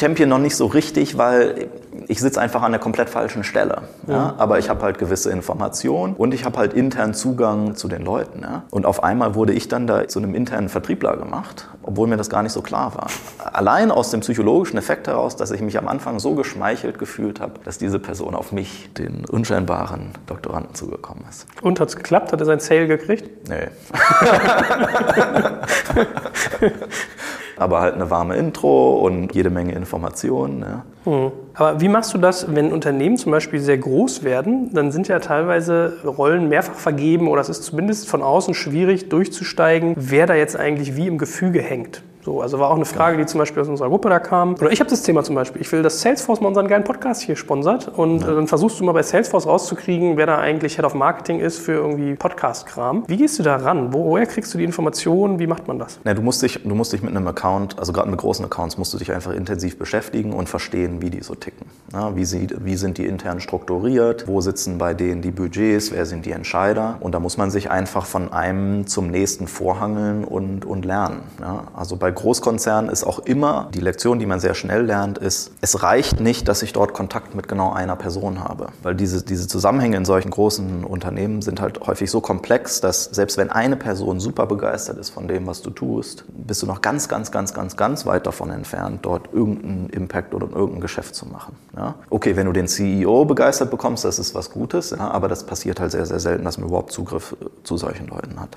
Champion 0.00 0.28
noch 0.28 0.38
nicht 0.38 0.56
so 0.56 0.66
richtig, 0.66 1.16
weil 1.16 1.68
ich 2.08 2.20
sitze 2.20 2.40
einfach 2.40 2.62
an 2.62 2.72
der 2.72 2.80
komplett 2.80 3.10
falschen 3.10 3.44
Stelle. 3.44 3.82
Ja? 4.06 4.34
Aber 4.38 4.58
ich 4.58 4.68
habe 4.68 4.82
halt 4.82 4.98
gewisse 4.98 5.30
Informationen 5.30 6.14
und 6.14 6.34
ich 6.34 6.44
habe 6.44 6.58
halt 6.58 6.72
intern 6.72 7.14
Zugang 7.14 7.74
zu 7.74 7.88
den 7.88 8.02
Leuten. 8.02 8.40
Ja? 8.42 8.62
Und 8.70 8.86
auf 8.86 9.02
einmal 9.02 9.34
wurde 9.34 9.52
ich 9.52 9.68
dann 9.68 9.86
da 9.86 10.08
zu 10.08 10.18
einem 10.18 10.34
internen 10.34 10.68
Vertriebler 10.68 11.16
gemacht, 11.16 11.68
obwohl 11.82 12.08
mir 12.08 12.16
das 12.16 12.30
gar 12.30 12.42
nicht 12.42 12.52
so 12.52 12.62
klar 12.62 12.94
war. 12.94 13.06
Allein 13.52 13.90
aus 13.90 14.10
dem 14.10 14.20
psychologischen 14.20 14.78
Effekt 14.78 15.06
heraus, 15.06 15.36
dass 15.36 15.50
ich 15.50 15.60
mich 15.60 15.78
am 15.78 15.88
Anfang 15.88 16.18
so 16.18 16.34
geschmeichelt 16.34 16.98
gefühlt 16.98 17.40
habe, 17.40 17.54
dass 17.64 17.78
diese 17.78 17.98
Person 17.98 18.34
auf 18.34 18.52
mich, 18.52 18.92
den 18.94 19.24
unscheinbaren 19.24 20.10
Doktoranden, 20.26 20.74
zugekommen 20.74 21.24
ist. 21.28 21.46
Und 21.60 21.80
hat 21.80 21.88
es 21.88 21.96
geklappt? 21.96 22.32
Hat 22.32 22.40
er 22.40 22.46
sein 22.46 22.60
Sale 22.60 22.86
gekriegt? 22.86 23.48
Nee. 23.48 23.68
aber 27.62 27.80
halt 27.80 27.94
eine 27.94 28.10
warme 28.10 28.36
Intro 28.36 28.98
und 28.98 29.34
jede 29.34 29.50
Menge 29.50 29.72
Informationen. 29.72 30.60
Ja. 30.60 30.84
Hm. 31.04 31.32
Aber 31.54 31.80
wie 31.80 31.88
machst 31.88 32.14
du 32.14 32.18
das, 32.18 32.54
wenn 32.54 32.72
Unternehmen 32.72 33.16
zum 33.16 33.32
Beispiel 33.32 33.60
sehr 33.60 33.78
groß 33.78 34.22
werden? 34.24 34.70
Dann 34.72 34.92
sind 34.92 35.08
ja 35.08 35.18
teilweise 35.18 35.98
Rollen 36.04 36.48
mehrfach 36.48 36.74
vergeben 36.74 37.28
oder 37.28 37.40
es 37.40 37.48
ist 37.48 37.64
zumindest 37.64 38.08
von 38.08 38.22
außen 38.22 38.54
schwierig 38.54 39.08
durchzusteigen, 39.08 39.94
wer 39.96 40.26
da 40.26 40.34
jetzt 40.34 40.56
eigentlich 40.56 40.96
wie 40.96 41.06
im 41.06 41.18
Gefüge 41.18 41.60
hängt. 41.60 42.02
So, 42.24 42.40
also 42.40 42.60
war 42.60 42.70
auch 42.70 42.76
eine 42.76 42.84
Frage, 42.84 43.16
die 43.16 43.26
zum 43.26 43.38
Beispiel 43.38 43.62
aus 43.62 43.68
unserer 43.68 43.88
Gruppe 43.88 44.08
da 44.08 44.20
kam. 44.20 44.54
Oder 44.54 44.70
ich 44.70 44.78
habe 44.78 44.88
das 44.88 45.02
Thema 45.02 45.24
zum 45.24 45.34
Beispiel. 45.34 45.60
Ich 45.60 45.72
will, 45.72 45.82
dass 45.82 46.02
Salesforce 46.02 46.40
mal 46.40 46.48
unseren 46.48 46.68
geilen 46.68 46.84
Podcast 46.84 47.22
hier 47.22 47.34
sponsert. 47.34 47.88
Und 47.88 48.20
ja. 48.20 48.32
dann 48.32 48.46
versuchst 48.46 48.78
du 48.78 48.84
mal 48.84 48.92
bei 48.92 49.02
Salesforce 49.02 49.48
rauszukriegen, 49.48 50.16
wer 50.16 50.26
da 50.26 50.38
eigentlich 50.38 50.76
Head 50.76 50.84
of 50.84 50.94
Marketing 50.94 51.40
ist 51.40 51.58
für 51.58 51.72
irgendwie 51.72 52.14
Podcast-Kram. 52.14 53.04
Wie 53.08 53.16
gehst 53.16 53.40
du 53.40 53.42
da 53.42 53.56
ran? 53.56 53.92
Woher 53.92 54.26
kriegst 54.26 54.54
du 54.54 54.58
die 54.58 54.62
Informationen? 54.64 55.40
Wie 55.40 55.48
macht 55.48 55.66
man 55.66 55.80
das? 55.80 55.98
Ja, 56.04 56.14
du, 56.14 56.22
musst 56.22 56.42
dich, 56.42 56.60
du 56.62 56.74
musst 56.76 56.92
dich 56.92 57.02
mit 57.02 57.10
einem 57.10 57.26
Account, 57.26 57.80
also 57.80 57.92
gerade 57.92 58.08
mit 58.08 58.20
großen 58.20 58.44
Accounts, 58.44 58.78
musst 58.78 58.94
du 58.94 58.98
dich 58.98 59.10
einfach 59.10 59.32
intensiv 59.32 59.76
beschäftigen 59.76 60.32
und 60.32 60.48
verstehen, 60.48 61.02
wie 61.02 61.10
die 61.10 61.22
so 61.22 61.34
ticken. 61.34 61.66
Ja, 61.92 62.14
wie, 62.14 62.24
sie, 62.24 62.46
wie 62.60 62.76
sind 62.76 62.98
die 62.98 63.06
intern 63.06 63.40
strukturiert? 63.40 64.28
Wo 64.28 64.40
sitzen 64.40 64.78
bei 64.78 64.94
denen 64.94 65.22
die 65.22 65.32
Budgets? 65.32 65.90
Wer 65.90 66.06
sind 66.06 66.24
die 66.24 66.30
Entscheider? 66.30 66.98
Und 67.00 67.16
da 67.16 67.20
muss 67.20 67.36
man 67.36 67.50
sich 67.50 67.68
einfach 67.68 68.06
von 68.06 68.32
einem 68.32 68.86
zum 68.86 69.10
nächsten 69.10 69.48
vorhangeln 69.48 70.22
und, 70.22 70.64
und 70.64 70.84
lernen. 70.84 71.22
Ja, 71.40 71.64
also 71.74 71.96
bei 71.96 72.11
Großkonzernen 72.12 72.90
ist 72.90 73.04
auch 73.04 73.20
immer 73.20 73.68
die 73.74 73.80
Lektion, 73.80 74.18
die 74.18 74.26
man 74.26 74.40
sehr 74.40 74.54
schnell 74.54 74.82
lernt, 74.82 75.18
ist, 75.18 75.52
es 75.60 75.82
reicht 75.82 76.20
nicht, 76.20 76.48
dass 76.48 76.62
ich 76.62 76.72
dort 76.72 76.94
Kontakt 76.94 77.34
mit 77.34 77.48
genau 77.48 77.72
einer 77.72 77.96
Person 77.96 78.42
habe. 78.42 78.68
Weil 78.82 78.94
diese, 78.94 79.22
diese 79.22 79.48
Zusammenhänge 79.48 79.96
in 79.96 80.04
solchen 80.04 80.30
großen 80.30 80.84
Unternehmen 80.84 81.42
sind 81.42 81.60
halt 81.60 81.80
häufig 81.86 82.10
so 82.10 82.20
komplex, 82.20 82.80
dass 82.80 83.04
selbst 83.04 83.36
wenn 83.38 83.50
eine 83.50 83.76
Person 83.76 84.20
super 84.20 84.46
begeistert 84.46 84.98
ist 84.98 85.10
von 85.10 85.28
dem, 85.28 85.46
was 85.46 85.62
du 85.62 85.70
tust, 85.70 86.24
bist 86.28 86.62
du 86.62 86.66
noch 86.66 86.80
ganz, 86.80 87.08
ganz, 87.08 87.30
ganz, 87.30 87.54
ganz, 87.54 87.76
ganz 87.76 88.06
weit 88.06 88.26
davon 88.26 88.50
entfernt, 88.50 89.00
dort 89.02 89.32
irgendeinen 89.32 89.90
Impact 89.90 90.34
oder 90.34 90.48
irgendein 90.50 90.80
Geschäft 90.80 91.14
zu 91.14 91.26
machen. 91.26 91.56
Ja? 91.76 91.94
Okay, 92.10 92.36
wenn 92.36 92.46
du 92.46 92.52
den 92.52 92.68
CEO 92.68 93.24
begeistert 93.24 93.70
bekommst, 93.70 94.04
das 94.04 94.18
ist 94.18 94.34
was 94.34 94.50
Gutes, 94.50 94.90
ja, 94.90 95.10
aber 95.10 95.28
das 95.28 95.44
passiert 95.44 95.80
halt 95.80 95.92
sehr, 95.92 96.06
sehr 96.06 96.20
selten, 96.20 96.44
dass 96.44 96.58
man 96.58 96.68
überhaupt 96.68 96.92
Zugriff 96.92 97.36
zu 97.64 97.76
solchen 97.76 98.06
Leuten 98.08 98.40
hat. 98.40 98.56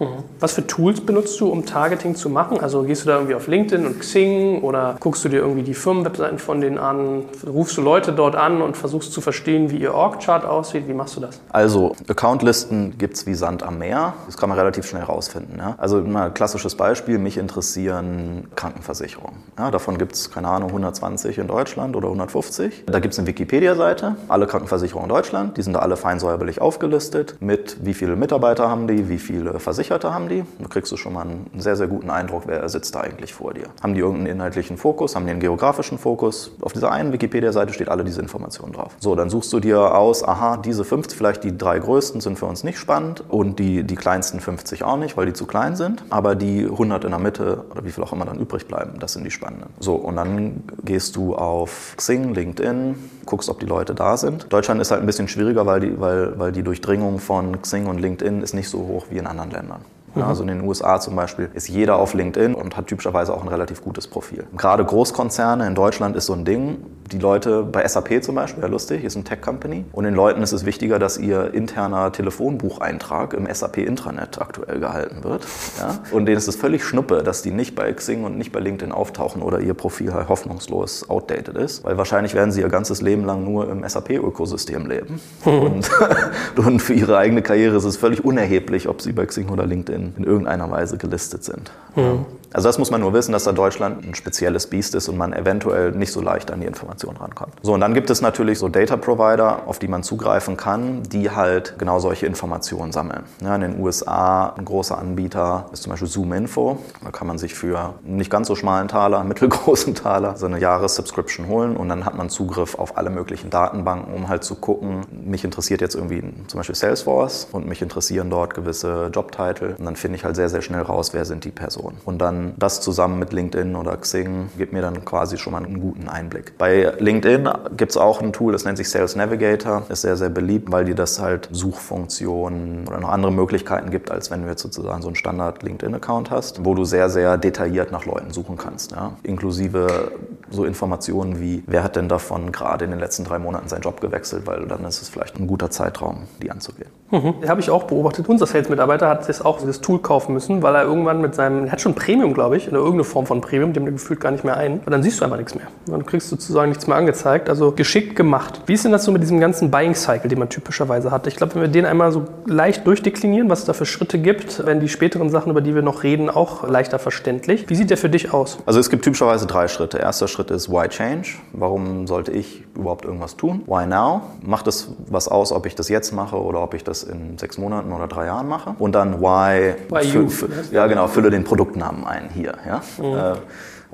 Mhm. 0.00 0.24
Was 0.40 0.52
für 0.52 0.66
Tools 0.66 1.00
benutzt 1.00 1.40
du, 1.40 1.48
um 1.48 1.64
Targeting 1.64 2.16
zu 2.16 2.28
machen? 2.28 2.60
Also 2.60 2.82
gehst 2.82 3.04
du 3.04 3.08
da 3.08 3.16
irgendwie 3.16 3.34
auf 3.34 3.46
LinkedIn 3.46 3.86
und 3.86 4.00
Xing 4.00 4.62
oder 4.62 4.96
guckst 4.98 5.24
du 5.24 5.28
dir 5.28 5.38
irgendwie 5.38 5.62
die 5.62 5.74
Firmenwebseiten 5.74 6.38
von 6.38 6.60
denen 6.60 6.78
an? 6.78 7.24
Rufst 7.46 7.76
du 7.76 7.82
Leute 7.82 8.12
dort 8.12 8.34
an 8.34 8.60
und 8.60 8.76
versuchst 8.76 9.12
zu 9.12 9.20
verstehen, 9.20 9.70
wie 9.70 9.76
ihr 9.76 9.94
Org-Chart 9.94 10.44
aussieht? 10.44 10.88
Wie 10.88 10.94
machst 10.94 11.16
du 11.16 11.20
das? 11.20 11.40
Also 11.50 11.94
Accountlisten 12.08 12.98
gibt 12.98 13.14
es 13.14 13.26
wie 13.26 13.34
Sand 13.34 13.62
am 13.62 13.78
Meer. 13.78 14.14
Das 14.26 14.36
kann 14.36 14.48
man 14.48 14.58
relativ 14.58 14.86
schnell 14.86 15.04
rausfinden. 15.04 15.58
Ja? 15.58 15.74
Also 15.78 16.00
mal 16.00 16.26
ein 16.26 16.34
klassisches 16.34 16.74
Beispiel, 16.74 17.18
mich 17.18 17.38
interessieren 17.38 18.48
Krankenversicherungen. 18.56 19.36
Ja, 19.58 19.70
davon 19.70 19.98
gibt 19.98 20.14
es, 20.14 20.30
keine 20.30 20.48
Ahnung, 20.48 20.70
120 20.70 21.38
in 21.38 21.46
Deutschland 21.46 21.94
oder 21.94 22.08
150. 22.08 22.84
Da 22.86 22.98
gibt 22.98 23.12
es 23.12 23.18
eine 23.18 23.28
Wikipedia-Seite, 23.28 24.16
alle 24.28 24.46
Krankenversicherungen 24.46 25.08
in 25.08 25.14
Deutschland. 25.14 25.56
Die 25.56 25.62
sind 25.62 25.74
da 25.74 25.80
alle 25.80 25.96
fein 25.96 26.18
säuberlich 26.18 26.60
aufgelistet 26.60 27.36
mit 27.40 27.76
wie 27.84 27.94
viele 27.94 28.16
Mitarbeiter 28.16 28.68
haben 28.68 28.88
die, 28.88 29.08
wie 29.08 29.18
viele 29.18 29.58
Versicherungen 29.60 29.83
Versicherte 29.84 30.14
haben 30.14 30.28
die. 30.30 30.44
Da 30.60 30.68
kriegst 30.68 30.90
du 30.92 30.96
schon 30.96 31.12
mal 31.12 31.22
einen 31.22 31.50
sehr, 31.58 31.76
sehr 31.76 31.88
guten 31.88 32.08
Eindruck, 32.08 32.44
wer 32.46 32.66
sitzt 32.70 32.94
da 32.94 33.00
eigentlich 33.00 33.34
vor 33.34 33.52
dir. 33.52 33.66
Haben 33.82 33.94
die 33.94 34.00
irgendeinen 34.00 34.36
inhaltlichen 34.36 34.78
Fokus, 34.78 35.14
haben 35.14 35.26
die 35.26 35.30
einen 35.30 35.40
geografischen 35.40 35.98
Fokus? 35.98 36.52
Auf 36.62 36.72
dieser 36.72 36.90
einen 36.90 37.12
Wikipedia-Seite 37.12 37.74
steht 37.74 37.90
alle 37.90 38.02
diese 38.02 38.22
Informationen 38.22 38.72
drauf. 38.72 38.96
So, 38.98 39.14
dann 39.14 39.28
suchst 39.28 39.52
du 39.52 39.60
dir 39.60 39.94
aus, 39.94 40.26
aha, 40.26 40.56
diese 40.56 40.84
50, 40.84 41.18
vielleicht 41.18 41.44
die 41.44 41.56
drei 41.56 41.78
größten 41.78 42.22
sind 42.22 42.38
für 42.38 42.46
uns 42.46 42.64
nicht 42.64 42.78
spannend 42.78 43.24
und 43.28 43.58
die, 43.58 43.84
die 43.84 43.94
kleinsten 43.94 44.40
50 44.40 44.84
auch 44.84 44.96
nicht, 44.96 45.18
weil 45.18 45.26
die 45.26 45.34
zu 45.34 45.46
klein 45.46 45.76
sind. 45.76 46.02
Aber 46.08 46.34
die 46.34 46.64
100 46.64 47.04
in 47.04 47.10
der 47.10 47.20
Mitte 47.20 47.64
oder 47.70 47.84
wie 47.84 47.90
viel 47.90 48.02
auch 48.02 48.12
immer 48.12 48.24
dann 48.24 48.38
übrig 48.38 48.66
bleiben, 48.66 48.98
das 48.98 49.12
sind 49.12 49.24
die 49.24 49.30
spannenden. 49.30 49.68
So, 49.80 49.96
und 49.96 50.16
dann 50.16 50.62
gehst 50.84 51.16
du 51.16 51.34
auf 51.34 51.94
Xing, 51.98 52.32
LinkedIn, 52.32 52.94
guckst, 53.26 53.48
ob 53.48 53.60
die 53.60 53.66
Leute 53.66 53.94
da 53.94 54.16
sind. 54.16 54.52
Deutschland 54.52 54.80
ist 54.80 54.90
halt 54.90 55.00
ein 55.00 55.06
bisschen 55.06 55.28
schwieriger, 55.28 55.66
weil 55.66 55.80
die, 55.80 56.00
weil, 56.00 56.38
weil 56.38 56.52
die 56.52 56.62
Durchdringung 56.62 57.18
von 57.18 57.60
Xing 57.60 57.86
und 57.86 58.00
LinkedIn 58.00 58.42
ist 58.42 58.54
nicht 58.54 58.68
so 58.68 58.78
hoch 58.78 59.06
wie 59.10 59.18
in 59.18 59.26
anderen 59.26 59.50
Ländern. 59.50 59.73
Ja, 60.16 60.28
also 60.28 60.42
in 60.42 60.48
den 60.48 60.62
USA 60.62 61.00
zum 61.00 61.16
Beispiel 61.16 61.50
ist 61.54 61.68
jeder 61.68 61.96
auf 61.96 62.14
LinkedIn 62.14 62.54
und 62.54 62.76
hat 62.76 62.86
typischerweise 62.86 63.34
auch 63.34 63.42
ein 63.42 63.48
relativ 63.48 63.82
gutes 63.82 64.06
Profil. 64.06 64.44
Gerade 64.56 64.84
Großkonzerne 64.84 65.66
in 65.66 65.74
Deutschland 65.74 66.16
ist 66.16 66.26
so 66.26 66.34
ein 66.34 66.44
Ding. 66.44 66.78
Die 67.12 67.18
Leute 67.18 67.62
bei 67.62 67.86
SAP 67.86 68.24
zum 68.24 68.34
Beispiel, 68.34 68.62
ja 68.62 68.68
lustig, 68.68 69.04
ist 69.04 69.16
ein 69.16 69.24
Tech-Company. 69.24 69.84
Und 69.92 70.04
den 70.04 70.14
Leuten 70.14 70.42
ist 70.42 70.52
es 70.52 70.64
wichtiger, 70.64 70.98
dass 70.98 71.18
ihr 71.18 71.52
interner 71.52 72.12
Telefonbucheintrag 72.12 73.34
im 73.34 73.46
SAP-Intranet 73.52 74.40
aktuell 74.40 74.80
gehalten 74.80 75.22
wird. 75.22 75.46
Ja? 75.78 75.98
Und 76.12 76.26
denen 76.26 76.38
ist 76.38 76.48
es 76.48 76.56
völlig 76.56 76.84
schnuppe, 76.84 77.22
dass 77.22 77.42
die 77.42 77.50
nicht 77.50 77.74
bei 77.74 77.92
Xing 77.92 78.24
und 78.24 78.38
nicht 78.38 78.52
bei 78.52 78.60
LinkedIn 78.60 78.92
auftauchen 78.92 79.42
oder 79.42 79.60
ihr 79.60 79.74
Profil 79.74 80.14
halt 80.14 80.28
hoffnungslos 80.28 81.10
outdated 81.10 81.56
ist. 81.56 81.84
Weil 81.84 81.98
wahrscheinlich 81.98 82.34
werden 82.34 82.52
sie 82.52 82.60
ihr 82.60 82.68
ganzes 82.68 83.02
Leben 83.02 83.24
lang 83.24 83.44
nur 83.44 83.70
im 83.70 83.86
SAP-Ökosystem 83.86 84.86
leben. 84.86 85.20
und, 85.44 85.90
und 86.56 86.80
für 86.80 86.94
ihre 86.94 87.18
eigene 87.18 87.42
Karriere 87.42 87.76
ist 87.76 87.84
es 87.84 87.96
völlig 87.96 88.24
unerheblich, 88.24 88.88
ob 88.88 89.02
sie 89.02 89.12
bei 89.12 89.26
Xing 89.26 89.50
oder 89.50 89.66
LinkedIn 89.66 90.03
in, 90.16 90.24
irgendeiner 90.24 90.70
Weise 90.70 90.98
gelistet 90.98 91.44
sind. 91.44 91.70
Mhm. 91.94 92.26
Also 92.54 92.68
das 92.68 92.78
muss 92.78 92.92
man 92.92 93.00
nur 93.00 93.12
wissen, 93.12 93.32
dass 93.32 93.42
da 93.42 93.50
Deutschland 93.50 94.06
ein 94.06 94.14
spezielles 94.14 94.68
Biest 94.68 94.94
ist 94.94 95.08
und 95.08 95.18
man 95.18 95.32
eventuell 95.32 95.90
nicht 95.90 96.12
so 96.12 96.20
leicht 96.20 96.52
an 96.52 96.60
die 96.60 96.68
Informationen 96.68 97.16
rankommt. 97.16 97.54
So, 97.62 97.74
und 97.74 97.80
dann 97.80 97.94
gibt 97.94 98.10
es 98.10 98.20
natürlich 98.20 98.60
so 98.60 98.68
Data 98.68 98.96
Provider, 98.96 99.66
auf 99.66 99.80
die 99.80 99.88
man 99.88 100.04
zugreifen 100.04 100.56
kann, 100.56 101.02
die 101.02 101.32
halt 101.32 101.74
genau 101.78 101.98
solche 101.98 102.26
Informationen 102.26 102.92
sammeln. 102.92 103.24
Ja, 103.42 103.56
in 103.56 103.62
den 103.62 103.80
USA 103.80 104.54
ein 104.56 104.64
großer 104.64 104.96
Anbieter 104.96 105.66
ist 105.72 105.82
zum 105.82 105.90
Beispiel 105.90 106.06
ZoomInfo. 106.06 106.78
Da 107.02 107.10
kann 107.10 107.26
man 107.26 107.38
sich 107.38 107.56
für 107.56 107.94
nicht 108.04 108.30
ganz 108.30 108.46
so 108.46 108.54
schmalen 108.54 108.86
Taler, 108.86 109.24
mittelgroßen 109.34 109.96
Taler, 109.96 110.36
so 110.36 110.46
eine 110.46 110.60
Jahressubscription 110.60 111.48
holen 111.48 111.76
und 111.76 111.88
dann 111.88 112.04
hat 112.04 112.14
man 112.14 112.28
Zugriff 112.28 112.78
auf 112.78 112.96
alle 112.96 113.10
möglichen 113.10 113.50
Datenbanken, 113.50 114.14
um 114.14 114.28
halt 114.28 114.44
zu 114.44 114.54
gucken, 114.54 115.00
mich 115.10 115.42
interessiert 115.42 115.80
jetzt 115.80 115.96
irgendwie 115.96 116.22
zum 116.46 116.58
Beispiel 116.58 116.76
Salesforce 116.76 117.48
und 117.50 117.66
mich 117.66 117.82
interessieren 117.82 118.30
dort 118.30 118.54
gewisse 118.54 119.10
Jobtitel 119.12 119.74
und 119.76 119.84
dann 119.84 119.96
finde 119.96 120.18
ich 120.18 120.24
halt 120.24 120.36
sehr, 120.36 120.48
sehr 120.48 120.62
schnell 120.62 120.82
raus, 120.82 121.14
wer 121.14 121.24
sind 121.24 121.44
die 121.44 121.50
Personen. 121.50 121.98
Und 122.04 122.18
dann 122.18 122.43
das 122.56 122.80
zusammen 122.80 123.18
mit 123.18 123.32
LinkedIn 123.32 123.76
oder 123.76 123.96
Xing 123.96 124.50
gibt 124.58 124.72
mir 124.72 124.82
dann 124.82 125.04
quasi 125.04 125.38
schon 125.38 125.52
mal 125.52 125.64
einen 125.64 125.80
guten 125.80 126.08
Einblick. 126.08 126.58
Bei 126.58 126.92
LinkedIn 126.98 127.48
gibt 127.76 127.92
es 127.92 127.96
auch 127.96 128.20
ein 128.20 128.32
Tool, 128.32 128.52
das 128.52 128.64
nennt 128.64 128.78
sich 128.78 128.90
Sales 128.90 129.16
Navigator. 129.16 129.82
Ist 129.88 130.02
sehr, 130.02 130.16
sehr 130.16 130.28
beliebt, 130.28 130.70
weil 130.70 130.84
dir 130.84 130.94
das 130.94 131.20
halt 131.20 131.48
Suchfunktionen 131.52 132.86
oder 132.88 133.00
noch 133.00 133.08
andere 133.08 133.32
Möglichkeiten 133.32 133.90
gibt, 133.90 134.10
als 134.10 134.30
wenn 134.30 134.42
du 134.42 134.48
jetzt 134.48 134.62
sozusagen 134.62 135.02
so 135.02 135.08
einen 135.08 135.16
Standard 135.16 135.62
LinkedIn-Account 135.62 136.30
hast, 136.30 136.64
wo 136.64 136.74
du 136.74 136.84
sehr, 136.84 137.08
sehr 137.10 137.38
detailliert 137.38 137.92
nach 137.92 138.04
Leuten 138.04 138.30
suchen 138.32 138.56
kannst. 138.56 138.92
Ja? 138.92 139.12
Inklusive 139.22 140.12
so 140.50 140.64
Informationen 140.64 141.40
wie, 141.40 141.62
wer 141.66 141.82
hat 141.82 141.96
denn 141.96 142.08
davon 142.08 142.52
gerade 142.52 142.84
in 142.84 142.90
den 142.90 143.00
letzten 143.00 143.24
drei 143.24 143.38
Monaten 143.38 143.68
seinen 143.68 143.82
Job 143.82 144.00
gewechselt, 144.00 144.46
weil 144.46 144.66
dann 144.66 144.84
ist 144.84 145.02
es 145.02 145.08
vielleicht 145.08 145.38
ein 145.38 145.46
guter 145.46 145.70
Zeitraum, 145.70 146.24
die 146.42 146.50
anzugehen. 146.50 146.90
Mhm. 147.10 147.48
Habe 147.48 147.60
ich 147.60 147.70
auch 147.70 147.84
beobachtet. 147.84 148.28
Unser 148.28 148.46
Sales-Mitarbeiter 148.46 149.08
hat 149.08 149.28
das 149.28 149.42
auch 149.42 149.60
das 149.60 149.80
Tool 149.80 150.00
kaufen 150.00 150.34
müssen, 150.34 150.62
weil 150.62 150.74
er 150.74 150.82
irgendwann 150.82 151.20
mit 151.20 151.34
seinem, 151.34 151.66
er 151.66 151.72
hat 151.72 151.80
schon 151.80 151.94
Premium, 151.94 152.33
glaube 152.34 152.56
ich, 152.56 152.68
oder 152.68 152.78
irgendeine 152.78 153.04
Form 153.04 153.26
von 153.26 153.40
Premium, 153.40 153.72
dem 153.72 153.86
du 153.86 153.92
gefühlt 153.92 154.20
gar 154.20 154.30
nicht 154.30 154.44
mehr 154.44 154.56
ein. 154.56 154.80
Und 154.84 154.90
dann 154.90 155.02
siehst 155.02 155.20
du 155.20 155.24
einfach 155.24 155.38
nichts 155.38 155.54
mehr. 155.54 155.66
Dann 155.86 156.04
kriegst 156.04 156.30
du 156.30 156.36
sozusagen 156.36 156.68
nichts 156.68 156.86
mehr 156.86 156.96
angezeigt. 156.96 157.48
Also 157.48 157.72
geschickt 157.72 158.16
gemacht. 158.16 158.60
Wie 158.66 158.74
ist 158.74 158.84
denn 158.84 158.92
das 158.92 159.04
so 159.04 159.12
mit 159.12 159.22
diesem 159.22 159.40
ganzen 159.40 159.70
Buying-Cycle, 159.70 160.28
den 160.28 160.38
man 160.38 160.48
typischerweise 160.48 161.10
hat? 161.10 161.26
Ich 161.26 161.36
glaube, 161.36 161.54
wenn 161.54 161.62
wir 161.62 161.68
den 161.68 161.86
einmal 161.86 162.12
so 162.12 162.24
leicht 162.46 162.86
durchdeklinieren, 162.86 163.48
was 163.48 163.60
es 163.60 163.64
da 163.64 163.72
für 163.72 163.86
Schritte 163.86 164.18
gibt, 164.18 164.64
werden 164.66 164.80
die 164.80 164.88
späteren 164.88 165.30
Sachen, 165.30 165.50
über 165.50 165.60
die 165.60 165.74
wir 165.74 165.82
noch 165.82 166.02
reden, 166.02 166.30
auch 166.30 166.68
leichter 166.68 166.98
verständlich. 166.98 167.68
Wie 167.68 167.74
sieht 167.74 167.90
der 167.90 167.96
für 167.96 168.08
dich 168.08 168.32
aus? 168.32 168.58
Also 168.66 168.80
es 168.80 168.90
gibt 168.90 169.04
typischerweise 169.04 169.46
drei 169.46 169.68
Schritte. 169.68 169.98
Erster 169.98 170.28
Schritt 170.28 170.50
ist 170.50 170.70
Why 170.70 170.88
Change? 170.88 171.28
Warum 171.52 172.06
sollte 172.06 172.32
ich 172.32 172.64
überhaupt 172.74 173.04
irgendwas 173.04 173.36
tun? 173.36 173.62
Why 173.66 173.86
Now? 173.86 174.22
Macht 174.42 174.66
es 174.66 174.88
was 175.08 175.28
aus, 175.28 175.52
ob 175.52 175.66
ich 175.66 175.74
das 175.74 175.88
jetzt 175.88 176.12
mache 176.12 176.36
oder 176.36 176.62
ob 176.62 176.74
ich 176.74 176.84
das 176.84 177.02
in 177.02 177.38
sechs 177.38 177.58
Monaten 177.58 177.92
oder 177.92 178.08
drei 178.08 178.26
Jahren 178.26 178.48
mache? 178.48 178.74
Und 178.78 178.94
dann 178.94 179.20
Why 179.20 179.74
Why 179.88 180.06
you? 180.06 180.28
ja, 180.72 180.86
genau, 180.86 181.06
fülle 181.06 181.30
den 181.30 181.44
Produktnamen 181.44 182.04
ein 182.04 182.23
hier. 182.32 182.54
Ja? 182.66 182.82
Mhm. 182.98 183.38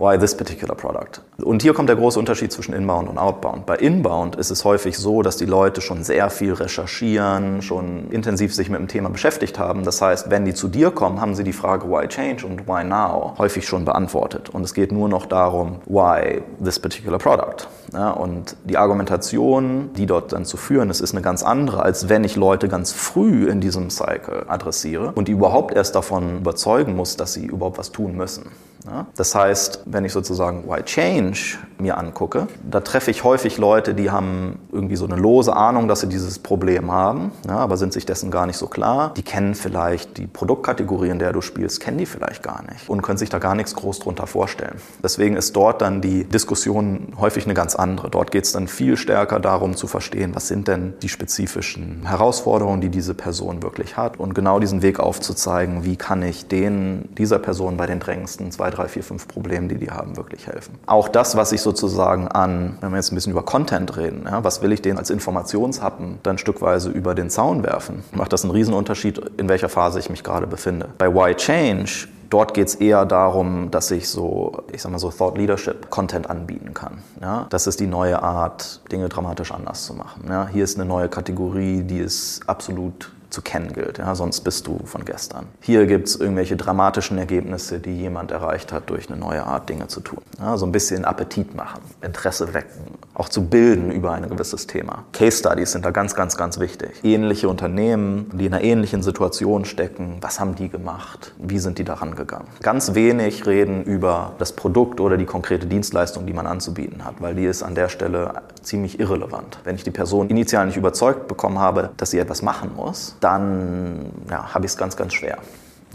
Why 0.00 0.18
this 0.18 0.34
particular 0.34 0.74
product? 0.74 1.20
Und 1.44 1.60
hier 1.60 1.74
kommt 1.74 1.90
der 1.90 1.96
große 1.96 2.18
Unterschied 2.18 2.50
zwischen 2.50 2.72
Inbound 2.72 3.10
und 3.10 3.18
Outbound. 3.18 3.66
Bei 3.66 3.76
Inbound 3.76 4.34
ist 4.34 4.50
es 4.50 4.64
häufig 4.64 4.96
so, 4.96 5.20
dass 5.20 5.36
die 5.36 5.44
Leute 5.44 5.82
schon 5.82 6.04
sehr 6.04 6.30
viel 6.30 6.54
recherchieren, 6.54 7.60
schon 7.60 8.10
intensiv 8.10 8.54
sich 8.54 8.70
mit 8.70 8.80
dem 8.80 8.88
Thema 8.88 9.10
beschäftigt 9.10 9.58
haben. 9.58 9.84
Das 9.84 10.00
heißt, 10.00 10.30
wenn 10.30 10.46
die 10.46 10.54
zu 10.54 10.68
dir 10.68 10.90
kommen, 10.90 11.20
haben 11.20 11.34
sie 11.34 11.44
die 11.44 11.52
Frage 11.52 11.86
Why 11.86 12.08
Change 12.08 12.46
und 12.46 12.66
Why 12.66 12.82
Now 12.82 13.34
häufig 13.36 13.68
schon 13.68 13.84
beantwortet. 13.84 14.48
Und 14.48 14.62
es 14.62 14.72
geht 14.72 14.90
nur 14.90 15.10
noch 15.10 15.26
darum, 15.26 15.82
Why 15.84 16.40
this 16.64 16.78
particular 16.78 17.18
product? 17.18 17.68
Ja, 17.92 18.12
und 18.12 18.56
die 18.64 18.78
Argumentation, 18.78 19.90
die 19.98 20.06
dort 20.06 20.32
dann 20.32 20.46
zu 20.46 20.56
führen 20.56 20.88
ist, 20.88 21.00
ist 21.00 21.12
eine 21.12 21.20
ganz 21.20 21.42
andere, 21.42 21.82
als 21.82 22.08
wenn 22.08 22.24
ich 22.24 22.36
Leute 22.36 22.68
ganz 22.68 22.92
früh 22.92 23.50
in 23.50 23.60
diesem 23.60 23.90
Cycle 23.90 24.46
adressiere 24.48 25.12
und 25.14 25.28
die 25.28 25.32
überhaupt 25.32 25.74
erst 25.74 25.94
davon 25.94 26.38
überzeugen 26.38 26.96
muss, 26.96 27.18
dass 27.18 27.34
sie 27.34 27.44
überhaupt 27.44 27.76
was 27.76 27.92
tun 27.92 28.16
müssen. 28.16 28.46
Ja? 28.86 29.06
Das 29.16 29.34
heißt, 29.34 29.84
wenn 29.86 30.04
ich 30.04 30.12
sozusagen 30.12 30.68
Why 30.68 30.82
Change 30.82 31.58
mir 31.78 31.98
angucke, 31.98 32.46
da 32.68 32.80
treffe 32.80 33.10
ich 33.10 33.24
häufig 33.24 33.58
Leute, 33.58 33.94
die 33.94 34.10
haben 34.10 34.58
irgendwie 34.72 34.96
so 34.96 35.06
eine 35.06 35.16
lose 35.16 35.54
Ahnung, 35.54 35.88
dass 35.88 36.00
sie 36.00 36.08
dieses 36.08 36.38
Problem 36.38 36.90
haben, 36.92 37.32
ja, 37.46 37.56
aber 37.56 37.76
sind 37.76 37.92
sich 37.92 38.06
dessen 38.06 38.30
gar 38.30 38.46
nicht 38.46 38.56
so 38.56 38.66
klar. 38.66 39.12
Die 39.16 39.22
kennen 39.22 39.54
vielleicht 39.54 40.18
die 40.18 40.26
Produktkategorie, 40.26 41.10
in 41.10 41.18
der 41.18 41.32
du 41.32 41.40
spielst, 41.40 41.80
kennen 41.80 41.98
die 41.98 42.06
vielleicht 42.06 42.42
gar 42.42 42.62
nicht 42.70 42.88
und 42.88 43.02
können 43.02 43.18
sich 43.18 43.30
da 43.30 43.38
gar 43.38 43.54
nichts 43.54 43.74
groß 43.74 44.00
drunter 44.00 44.26
vorstellen. 44.26 44.76
Deswegen 45.02 45.36
ist 45.36 45.56
dort 45.56 45.80
dann 45.82 46.00
die 46.00 46.24
Diskussion 46.24 47.14
häufig 47.18 47.44
eine 47.44 47.54
ganz 47.54 47.74
andere. 47.74 48.10
Dort 48.10 48.30
geht 48.30 48.44
es 48.44 48.52
dann 48.52 48.68
viel 48.68 48.96
stärker 48.96 49.40
darum 49.40 49.76
zu 49.76 49.86
verstehen, 49.86 50.34
was 50.34 50.48
sind 50.48 50.68
denn 50.68 50.94
die 51.02 51.08
spezifischen 51.08 52.06
Herausforderungen, 52.06 52.80
die 52.80 52.90
diese 52.90 53.14
Person 53.14 53.62
wirklich 53.62 53.96
hat 53.96 54.18
und 54.18 54.34
genau 54.34 54.60
diesen 54.60 54.82
Weg 54.82 55.00
aufzuzeigen, 55.00 55.84
wie 55.84 55.96
kann 55.96 56.22
ich 56.22 56.48
den, 56.48 57.08
dieser 57.16 57.38
Person 57.38 57.76
bei 57.76 57.86
den 57.86 58.00
drängendsten 58.00 58.50
zwei 58.50 58.69
zwei, 58.70 58.82
drei, 58.82 58.88
vier, 58.88 59.02
fünf 59.02 59.28
Problemen, 59.28 59.68
die 59.68 59.76
die 59.76 59.90
haben, 59.90 60.16
wirklich 60.16 60.46
helfen. 60.46 60.78
Auch 60.86 61.08
das, 61.08 61.36
was 61.36 61.52
ich 61.52 61.60
sozusagen 61.60 62.28
an, 62.28 62.78
wenn 62.80 62.90
wir 62.90 62.96
jetzt 62.96 63.12
ein 63.12 63.14
bisschen 63.14 63.32
über 63.32 63.42
Content 63.42 63.96
reden, 63.96 64.24
ja, 64.24 64.42
was 64.44 64.62
will 64.62 64.72
ich 64.72 64.82
denen 64.82 64.98
als 64.98 65.10
Informationshappen 65.10 66.18
dann 66.22 66.38
stückweise 66.38 66.90
über 66.90 67.14
den 67.14 67.30
Zaun 67.30 67.62
werfen, 67.62 68.04
macht 68.12 68.32
das 68.32 68.44
einen 68.44 68.52
Riesenunterschied, 68.52 69.18
in 69.36 69.48
welcher 69.48 69.68
Phase 69.68 69.98
ich 69.98 70.10
mich 70.10 70.24
gerade 70.24 70.46
befinde. 70.46 70.88
Bei 70.98 71.12
Why 71.12 71.34
Change 71.34 72.08
Dort 72.30 72.54
geht 72.54 72.68
es 72.68 72.76
eher 72.76 73.06
darum, 73.06 73.72
dass 73.72 73.90
ich 73.90 74.08
so, 74.08 74.62
ich 74.72 74.82
sag 74.82 74.92
mal 74.92 75.00
so 75.00 75.10
Thought 75.10 75.36
Leadership 75.36 75.90
Content 75.90 76.30
anbieten 76.30 76.74
kann. 76.74 76.98
Ja? 77.20 77.46
Das 77.50 77.66
ist 77.66 77.80
die 77.80 77.88
neue 77.88 78.22
Art, 78.22 78.82
Dinge 78.92 79.08
dramatisch 79.08 79.50
anders 79.50 79.84
zu 79.84 79.94
machen. 79.94 80.26
Ja? 80.28 80.46
Hier 80.46 80.62
ist 80.62 80.78
eine 80.78 80.88
neue 80.88 81.08
Kategorie, 81.08 81.82
die 81.82 81.98
ist 81.98 82.42
absolut 82.46 83.10
zu 83.30 83.42
kennen 83.42 83.72
gilt, 83.72 83.98
ja, 83.98 84.14
sonst 84.14 84.40
bist 84.40 84.66
du 84.66 84.80
von 84.84 85.04
gestern. 85.04 85.46
Hier 85.60 85.86
gibt 85.86 86.08
es 86.08 86.16
irgendwelche 86.16 86.56
dramatischen 86.56 87.18
Ergebnisse, 87.18 87.78
die 87.78 87.96
jemand 87.96 88.30
erreicht 88.30 88.72
hat 88.72 88.90
durch 88.90 89.08
eine 89.08 89.18
neue 89.18 89.44
Art, 89.44 89.68
Dinge 89.68 89.86
zu 89.86 90.00
tun. 90.00 90.22
Ja, 90.38 90.56
so 90.56 90.66
ein 90.66 90.72
bisschen 90.72 91.04
Appetit 91.04 91.54
machen, 91.54 91.80
Interesse 92.02 92.52
wecken, 92.54 92.98
auch 93.14 93.28
zu 93.28 93.46
bilden 93.46 93.90
über 93.90 94.12
ein 94.12 94.28
gewisses 94.28 94.66
Thema. 94.66 95.04
Case 95.12 95.38
Studies 95.38 95.72
sind 95.72 95.84
da 95.84 95.90
ganz, 95.90 96.14
ganz, 96.14 96.36
ganz 96.36 96.58
wichtig. 96.58 96.90
Ähnliche 97.02 97.48
Unternehmen, 97.48 98.30
die 98.34 98.46
in 98.46 98.54
einer 98.54 98.64
ähnlichen 98.64 99.02
Situation 99.02 99.64
stecken, 99.64 100.18
was 100.20 100.40
haben 100.40 100.54
die 100.54 100.68
gemacht? 100.68 101.32
Wie 101.38 101.58
sind 101.58 101.78
die 101.78 101.84
daran 101.84 102.16
gegangen? 102.16 102.48
Ganz 102.62 102.94
wenig 102.94 103.46
reden 103.46 103.84
über 103.84 104.32
das 104.38 104.52
Produkt 104.52 105.00
oder 105.00 105.16
die 105.16 105.26
konkrete 105.26 105.66
Dienstleistung, 105.66 106.26
die 106.26 106.32
man 106.32 106.46
anzubieten 106.46 107.04
hat, 107.04 107.20
weil 107.20 107.34
die 107.34 107.44
ist 107.44 107.62
an 107.62 107.74
der 107.74 107.88
Stelle 107.88 108.42
ziemlich 108.62 108.98
irrelevant. 108.98 109.58
Wenn 109.64 109.76
ich 109.76 109.84
die 109.84 109.90
Person 109.90 110.28
initial 110.28 110.66
nicht 110.66 110.76
überzeugt 110.76 111.28
bekommen 111.28 111.58
habe, 111.58 111.90
dass 111.96 112.10
sie 112.10 112.18
etwas 112.18 112.42
machen 112.42 112.72
muss, 112.74 113.16
dann 113.20 114.10
ja, 114.28 114.54
habe 114.54 114.66
ich 114.66 114.72
es 114.72 114.76
ganz, 114.76 114.96
ganz 114.96 115.14
schwer. 115.14 115.38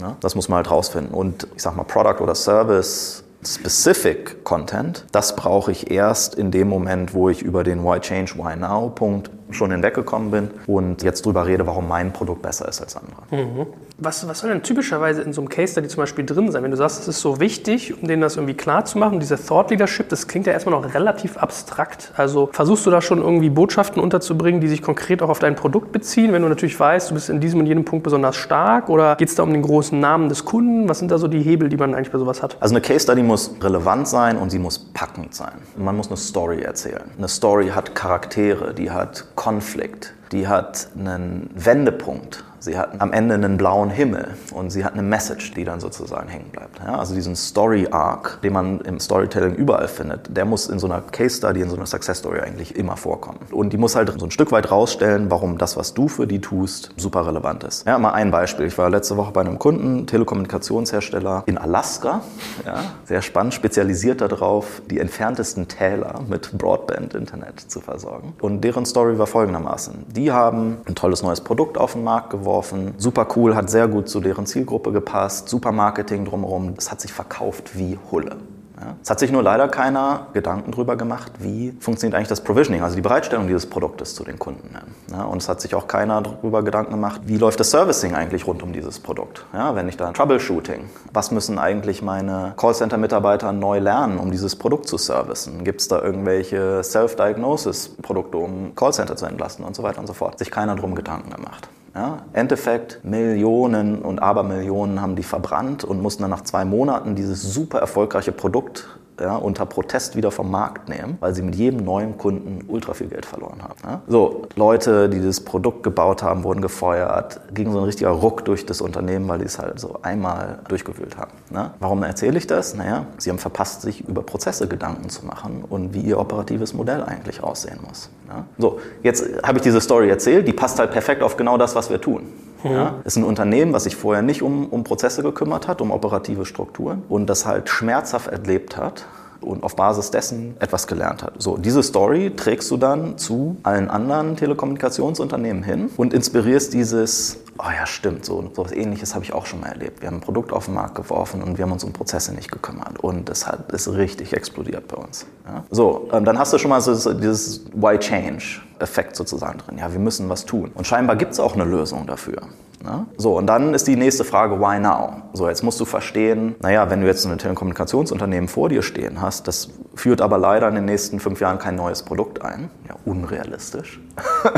Ne? 0.00 0.16
Das 0.20 0.34
muss 0.34 0.48
man 0.48 0.58
halt 0.58 0.70
rausfinden. 0.70 1.14
Und 1.14 1.46
ich 1.56 1.62
sag 1.62 1.76
mal, 1.76 1.84
Product 1.84 2.22
oder 2.22 2.34
Service 2.34 3.24
Specific 3.44 4.44
Content, 4.44 5.04
das 5.12 5.36
brauche 5.36 5.70
ich 5.70 5.90
erst 5.90 6.34
in 6.34 6.50
dem 6.50 6.68
Moment, 6.68 7.14
wo 7.14 7.28
ich 7.28 7.42
über 7.42 7.62
den 7.62 7.84
Why 7.84 8.00
Change, 8.00 8.34
Why 8.36 8.56
Now 8.56 8.90
Punkt 8.90 9.30
schon 9.50 9.70
hinweggekommen 9.70 10.30
bin 10.30 10.50
und 10.66 11.02
jetzt 11.02 11.24
drüber 11.24 11.46
rede, 11.46 11.66
warum 11.66 11.88
mein 11.88 12.12
Produkt 12.12 12.42
besser 12.42 12.68
ist 12.68 12.80
als 12.80 12.96
andere. 12.96 13.22
Mhm. 13.30 13.66
Was, 13.98 14.28
was 14.28 14.40
soll 14.40 14.50
denn 14.50 14.62
typischerweise 14.62 15.22
in 15.22 15.32
so 15.32 15.40
einem 15.40 15.48
Case 15.48 15.72
Study 15.72 15.88
zum 15.88 16.02
Beispiel 16.02 16.26
drin 16.26 16.50
sein? 16.50 16.62
Wenn 16.62 16.70
du 16.70 16.76
sagst, 16.76 17.00
es 17.00 17.08
ist 17.08 17.20
so 17.20 17.40
wichtig, 17.40 18.00
um 18.00 18.08
denen 18.08 18.20
das 18.20 18.36
irgendwie 18.36 18.54
klar 18.54 18.84
zu 18.84 18.98
machen, 18.98 19.20
diese 19.20 19.42
Thought 19.42 19.70
Leadership, 19.70 20.08
das 20.08 20.28
klingt 20.28 20.46
ja 20.46 20.52
erstmal 20.52 20.78
noch 20.80 20.94
relativ 20.94 21.38
abstrakt. 21.38 22.12
Also 22.16 22.50
versuchst 22.52 22.84
du 22.84 22.90
da 22.90 23.00
schon 23.00 23.22
irgendwie 23.22 23.48
Botschaften 23.48 24.02
unterzubringen, 24.02 24.60
die 24.60 24.68
sich 24.68 24.82
konkret 24.82 25.22
auch 25.22 25.28
auf 25.28 25.38
dein 25.38 25.54
Produkt 25.54 25.92
beziehen, 25.92 26.32
wenn 26.32 26.42
du 26.42 26.48
natürlich 26.48 26.78
weißt, 26.78 27.10
du 27.10 27.14
bist 27.14 27.30
in 27.30 27.40
diesem 27.40 27.60
und 27.60 27.66
jenem 27.66 27.84
Punkt 27.84 28.04
besonders 28.04 28.36
stark 28.36 28.88
oder 28.88 29.16
geht 29.16 29.28
es 29.28 29.34
da 29.34 29.42
um 29.42 29.52
den 29.52 29.62
großen 29.62 29.98
Namen 29.98 30.28
des 30.28 30.44
Kunden? 30.44 30.88
Was 30.88 30.98
sind 30.98 31.10
da 31.10 31.18
so 31.18 31.28
die 31.28 31.40
Hebel, 31.40 31.68
die 31.68 31.76
man 31.76 31.94
eigentlich 31.94 32.10
bei 32.10 32.18
sowas 32.18 32.42
hat? 32.42 32.56
Also 32.60 32.74
eine 32.74 32.82
Case 32.82 33.00
Study 33.00 33.22
muss 33.22 33.54
relevant 33.62 34.08
sein 34.08 34.36
und 34.36 34.50
sie 34.50 34.58
muss 34.58 34.78
packend 34.78 35.34
sein. 35.34 35.54
Man 35.76 35.96
muss 35.96 36.08
eine 36.08 36.16
Story 36.16 36.62
erzählen. 36.62 37.04
Eine 37.16 37.28
Story 37.28 37.68
hat 37.68 37.94
Charaktere, 37.94 38.74
die 38.74 38.90
hat 38.90 39.35
conflict. 39.36 40.12
Die 40.32 40.48
hat 40.48 40.88
einen 40.96 41.50
Wendepunkt. 41.54 42.44
Sie 42.58 42.76
hat 42.76 43.00
am 43.00 43.12
Ende 43.12 43.34
einen 43.34 43.58
blauen 43.58 43.90
Himmel 43.90 44.34
und 44.52 44.70
sie 44.70 44.84
hat 44.84 44.94
eine 44.94 45.02
Message, 45.02 45.52
die 45.52 45.62
dann 45.64 45.78
sozusagen 45.78 46.28
hängen 46.28 46.50
bleibt. 46.50 46.80
Ja, 46.80 46.98
also 46.98 47.14
diesen 47.14 47.36
Story 47.36 47.86
Arc, 47.92 48.40
den 48.42 48.54
man 48.54 48.80
im 48.80 48.98
Storytelling 48.98 49.54
überall 49.54 49.86
findet, 49.86 50.36
der 50.36 50.44
muss 50.44 50.66
in 50.66 50.80
so 50.80 50.88
einer 50.88 51.00
Case 51.00 51.36
Study, 51.36 51.60
in 51.60 51.70
so 51.70 51.76
einer 51.76 51.86
Success 51.86 52.18
Story 52.18 52.40
eigentlich 52.40 52.74
immer 52.74 52.96
vorkommen. 52.96 53.38
Und 53.52 53.72
die 53.72 53.76
muss 53.76 53.94
halt 53.94 54.12
so 54.18 54.26
ein 54.26 54.32
Stück 54.32 54.50
weit 54.50 54.72
rausstellen, 54.72 55.30
warum 55.30 55.58
das, 55.58 55.76
was 55.76 55.94
du 55.94 56.08
für 56.08 56.26
die 56.26 56.40
tust, 56.40 56.90
super 56.96 57.24
relevant 57.24 57.62
ist. 57.62 57.86
Ja, 57.86 57.98
mal 57.98 58.14
ein 58.14 58.32
Beispiel. 58.32 58.66
Ich 58.66 58.76
war 58.78 58.90
letzte 58.90 59.16
Woche 59.16 59.30
bei 59.30 59.42
einem 59.42 59.60
Kunden, 59.60 60.08
Telekommunikationshersteller 60.08 61.44
in 61.46 61.58
Alaska. 61.58 62.22
Ja, 62.64 62.82
sehr 63.04 63.22
spannend, 63.22 63.54
spezialisiert 63.54 64.20
darauf, 64.20 64.82
die 64.90 64.98
entferntesten 64.98 65.68
Täler 65.68 66.20
mit 66.26 66.50
Broadband-Internet 66.58 67.60
zu 67.60 67.80
versorgen. 67.80 68.34
Und 68.40 68.62
deren 68.62 68.86
Story 68.86 69.18
war 69.18 69.28
folgendermaßen. 69.28 70.04
Die 70.16 70.32
haben 70.32 70.78
ein 70.86 70.94
tolles 70.94 71.22
neues 71.22 71.42
Produkt 71.42 71.76
auf 71.76 71.92
den 71.92 72.02
Markt 72.02 72.30
geworfen. 72.30 72.94
Super 72.96 73.28
cool, 73.36 73.54
hat 73.54 73.68
sehr 73.68 73.86
gut 73.86 74.08
zu 74.08 74.20
deren 74.20 74.46
Zielgruppe 74.46 74.90
gepasst. 74.90 75.50
Super 75.50 75.72
Marketing 75.72 76.24
drumherum. 76.24 76.72
Es 76.78 76.90
hat 76.90 77.02
sich 77.02 77.12
verkauft 77.12 77.76
wie 77.76 77.98
Hulle. 78.10 78.36
Ja. 78.80 78.94
Es 79.02 79.10
hat 79.10 79.18
sich 79.18 79.32
nur 79.32 79.42
leider 79.42 79.68
keiner 79.68 80.26
Gedanken 80.32 80.70
darüber 80.72 80.96
gemacht, 80.96 81.32
wie 81.38 81.72
funktioniert 81.80 82.14
eigentlich 82.14 82.28
das 82.28 82.42
Provisioning, 82.42 82.82
also 82.82 82.94
die 82.94 83.02
Bereitstellung 83.02 83.46
dieses 83.46 83.66
Produktes 83.66 84.14
zu 84.14 84.24
den 84.24 84.38
Kunden. 84.38 84.70
Ja. 85.12 85.24
Und 85.24 85.42
es 85.42 85.48
hat 85.48 85.60
sich 85.60 85.74
auch 85.74 85.88
keiner 85.88 86.20
darüber 86.20 86.62
Gedanken 86.62 86.92
gemacht, 86.92 87.22
wie 87.24 87.38
läuft 87.38 87.60
das 87.60 87.70
Servicing 87.70 88.14
eigentlich 88.14 88.46
rund 88.46 88.62
um 88.62 88.72
dieses 88.72 89.00
Produkt. 89.00 89.46
Ja, 89.52 89.74
wenn 89.74 89.88
ich 89.88 89.96
da 89.96 90.12
Troubleshooting, 90.12 90.90
was 91.12 91.30
müssen 91.30 91.58
eigentlich 91.58 92.02
meine 92.02 92.54
Callcenter-Mitarbeiter 92.56 93.52
neu 93.52 93.78
lernen, 93.78 94.18
um 94.18 94.30
dieses 94.30 94.56
Produkt 94.56 94.88
zu 94.88 94.98
servicen? 94.98 95.64
Gibt 95.64 95.80
es 95.80 95.88
da 95.88 96.02
irgendwelche 96.02 96.82
Self-Diagnosis-Produkte, 96.82 98.36
um 98.36 98.74
Callcenter 98.74 99.16
zu 99.16 99.26
entlasten 99.26 99.64
und 99.64 99.74
so 99.74 99.82
weiter 99.82 100.00
und 100.00 100.06
so 100.06 100.12
fort? 100.12 100.38
Sich 100.38 100.50
keiner 100.50 100.74
darum 100.74 100.94
Gedanken 100.94 101.30
gemacht. 101.30 101.68
Ja, 101.96 102.26
Endeffekt 102.34 103.02
Millionen 103.04 104.02
und 104.02 104.18
Abermillionen 104.18 105.00
haben 105.00 105.16
die 105.16 105.22
verbrannt 105.22 105.82
und 105.82 106.02
mussten 106.02 106.24
dann 106.24 106.30
nach 106.30 106.42
zwei 106.42 106.66
Monaten 106.66 107.14
dieses 107.14 107.42
super 107.42 107.78
erfolgreiche 107.78 108.32
Produkt 108.32 108.98
ja, 109.20 109.36
unter 109.36 109.66
Protest 109.66 110.16
wieder 110.16 110.30
vom 110.30 110.50
Markt 110.50 110.88
nehmen, 110.88 111.16
weil 111.20 111.34
sie 111.34 111.42
mit 111.42 111.54
jedem 111.54 111.84
neuen 111.84 112.18
Kunden 112.18 112.64
ultra 112.68 112.94
viel 112.94 113.08
Geld 113.08 113.26
verloren 113.26 113.62
haben. 113.62 113.74
Ja. 113.84 114.02
So, 114.06 114.42
Leute, 114.56 115.08
die 115.08 115.20
das 115.20 115.40
Produkt 115.40 115.82
gebaut 115.82 116.22
haben, 116.22 116.44
wurden 116.44 116.60
gefeuert, 116.60 117.40
ging 117.54 117.72
so 117.72 117.78
ein 117.78 117.84
richtiger 117.84 118.10
Ruck 118.10 118.44
durch 118.44 118.66
das 118.66 118.80
Unternehmen, 118.80 119.28
weil 119.28 119.38
die 119.38 119.46
es 119.46 119.58
halt 119.58 119.80
so 119.80 119.98
einmal 120.02 120.60
durchgewühlt 120.68 121.16
haben. 121.16 121.32
Ne? 121.50 121.70
Warum 121.80 122.02
erzähle 122.02 122.38
ich 122.38 122.46
das? 122.46 122.74
Naja, 122.74 123.06
sie 123.18 123.30
haben 123.30 123.38
verpasst, 123.38 123.82
sich 123.82 124.06
über 124.06 124.22
Prozesse 124.22 124.68
Gedanken 124.68 125.08
zu 125.08 125.24
machen 125.24 125.64
und 125.68 125.94
wie 125.94 126.00
ihr 126.00 126.18
operatives 126.18 126.74
Modell 126.74 127.02
eigentlich 127.02 127.42
aussehen 127.42 127.78
muss. 127.86 128.10
Ja. 128.28 128.44
So, 128.58 128.80
jetzt 129.02 129.24
habe 129.42 129.58
ich 129.58 129.62
diese 129.62 129.80
Story 129.80 130.10
erzählt, 130.10 130.46
die 130.46 130.52
passt 130.52 130.78
halt 130.78 130.90
perfekt 130.90 131.22
auf 131.22 131.36
genau 131.36 131.56
das, 131.56 131.74
was 131.74 131.90
wir 131.90 132.00
tun. 132.00 132.24
Ja, 132.72 132.94
ist 133.04 133.16
ein 133.16 133.24
Unternehmen, 133.24 133.72
was 133.72 133.84
sich 133.84 133.96
vorher 133.96 134.22
nicht 134.22 134.42
um, 134.42 134.66
um 134.66 134.84
Prozesse 134.84 135.22
gekümmert 135.22 135.68
hat, 135.68 135.80
um 135.80 135.90
operative 135.90 136.44
Strukturen 136.44 137.02
und 137.08 137.26
das 137.26 137.46
halt 137.46 137.68
schmerzhaft 137.68 138.28
erlebt 138.28 138.76
hat 138.76 139.06
und 139.40 139.62
auf 139.62 139.76
Basis 139.76 140.10
dessen 140.10 140.56
etwas 140.58 140.86
gelernt 140.86 141.22
hat. 141.22 141.34
So, 141.38 141.56
diese 141.56 141.82
Story 141.82 142.32
trägst 142.36 142.70
du 142.70 142.76
dann 142.76 143.18
zu 143.18 143.56
allen 143.62 143.90
anderen 143.90 144.36
Telekommunikationsunternehmen 144.36 145.62
hin 145.62 145.90
und 145.96 146.12
inspirierst 146.14 146.72
dieses, 146.72 147.38
oh 147.58 147.70
ja, 147.78 147.86
stimmt, 147.86 148.24
so, 148.24 148.42
etwas 148.42 148.72
ähnliches 148.72 149.14
habe 149.14 149.24
ich 149.24 149.32
auch 149.32 149.46
schon 149.46 149.60
mal 149.60 149.68
erlebt. 149.68 150.00
Wir 150.02 150.08
haben 150.08 150.16
ein 150.16 150.20
Produkt 150.20 150.52
auf 150.52 150.66
den 150.66 150.74
Markt 150.74 150.94
geworfen 150.94 151.42
und 151.42 151.58
wir 151.58 151.64
haben 151.64 151.72
uns 151.72 151.84
um 151.84 151.92
Prozesse 151.92 152.34
nicht 152.34 152.50
gekümmert 152.50 153.00
und 153.00 153.28
das 153.28 153.46
hat, 153.46 153.72
ist 153.72 153.88
richtig 153.88 154.32
explodiert 154.32 154.88
bei 154.88 154.96
uns. 154.96 155.26
Ja? 155.46 155.64
So, 155.70 156.08
ähm, 156.12 156.24
dann 156.24 156.38
hast 156.38 156.52
du 156.52 156.58
schon 156.58 156.70
mal 156.70 156.80
so, 156.80 157.12
dieses 157.12 157.64
Why 157.72 157.98
Change 157.98 158.60
Effekt 158.78 159.16
sozusagen 159.16 159.58
drin. 159.58 159.78
Ja, 159.78 159.90
wir 159.92 159.98
müssen 159.98 160.28
was 160.28 160.44
tun. 160.44 160.70
Und 160.74 160.86
scheinbar 160.86 161.16
gibt 161.16 161.32
es 161.32 161.40
auch 161.40 161.54
eine 161.54 161.64
Lösung 161.64 162.06
dafür. 162.06 162.42
Ne? 162.82 163.06
So, 163.16 163.36
und 163.36 163.46
dann 163.46 163.74
ist 163.74 163.86
die 163.86 163.96
nächste 163.96 164.24
Frage, 164.24 164.60
why 164.60 164.78
now? 164.78 165.22
So, 165.32 165.48
jetzt 165.48 165.62
musst 165.62 165.80
du 165.80 165.84
verstehen, 165.84 166.54
naja, 166.60 166.88
wenn 166.90 167.00
du 167.00 167.06
jetzt 167.06 167.26
ein 167.26 167.38
Telekommunikationsunternehmen 167.38 168.48
vor 168.48 168.68
dir 168.68 168.82
stehen 168.82 169.20
hast, 169.20 169.48
das 169.48 169.70
führt 169.94 170.20
aber 170.20 170.38
leider 170.38 170.68
in 170.68 170.74
den 170.74 170.84
nächsten 170.84 171.20
fünf 171.20 171.40
Jahren 171.40 171.58
kein 171.58 171.74
neues 171.74 172.02
Produkt 172.02 172.42
ein. 172.42 172.70
Ja, 172.88 172.96
unrealistisch. 173.04 174.00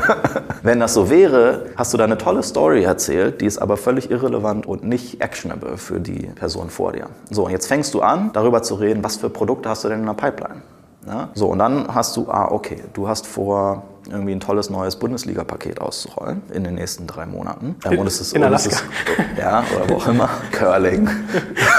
wenn 0.62 0.80
das 0.80 0.94
so 0.94 1.10
wäre, 1.10 1.66
hast 1.76 1.92
du 1.92 1.98
da 1.98 2.04
eine 2.04 2.18
tolle 2.18 2.42
Story 2.42 2.82
erzählt, 2.82 3.40
die 3.40 3.46
ist 3.46 3.58
aber 3.58 3.76
völlig 3.76 4.10
irrelevant 4.10 4.66
und 4.66 4.84
nicht 4.84 5.20
actionable 5.20 5.76
für 5.76 6.00
die 6.00 6.26
Person 6.34 6.70
vor 6.70 6.92
dir. 6.92 7.08
So, 7.30 7.46
und 7.46 7.52
jetzt 7.52 7.66
fängst 7.66 7.94
du 7.94 8.02
an, 8.02 8.30
darüber 8.32 8.62
zu 8.62 8.74
reden, 8.74 9.04
was 9.04 9.16
für 9.16 9.30
Produkte 9.30 9.68
hast 9.68 9.84
du 9.84 9.88
denn 9.88 10.00
in 10.00 10.06
der 10.06 10.14
Pipeline? 10.14 10.62
Ja? 11.06 11.28
So, 11.34 11.48
und 11.48 11.58
dann 11.58 11.94
hast 11.94 12.16
du, 12.16 12.28
ah, 12.28 12.50
okay, 12.50 12.82
du 12.92 13.08
hast 13.08 13.26
vor, 13.26 13.84
irgendwie 14.10 14.32
ein 14.32 14.40
tolles 14.40 14.70
neues 14.70 14.96
Bundesliga-Paket 14.96 15.80
auszurollen 15.80 16.42
in 16.52 16.64
den 16.64 16.74
nächsten 16.74 17.06
drei 17.06 17.26
Monaten. 17.26 17.76
Ähm, 17.84 17.98
und 17.98 18.06
es 18.06 18.20
ist, 18.20 18.34
in 18.34 18.42
Alaska. 18.42 18.70
Ist, 18.70 18.84
ja, 19.38 19.64
oder 19.74 19.88
wo 19.88 19.94
auch 19.96 20.08
immer. 20.08 20.28
Curling. 20.52 21.08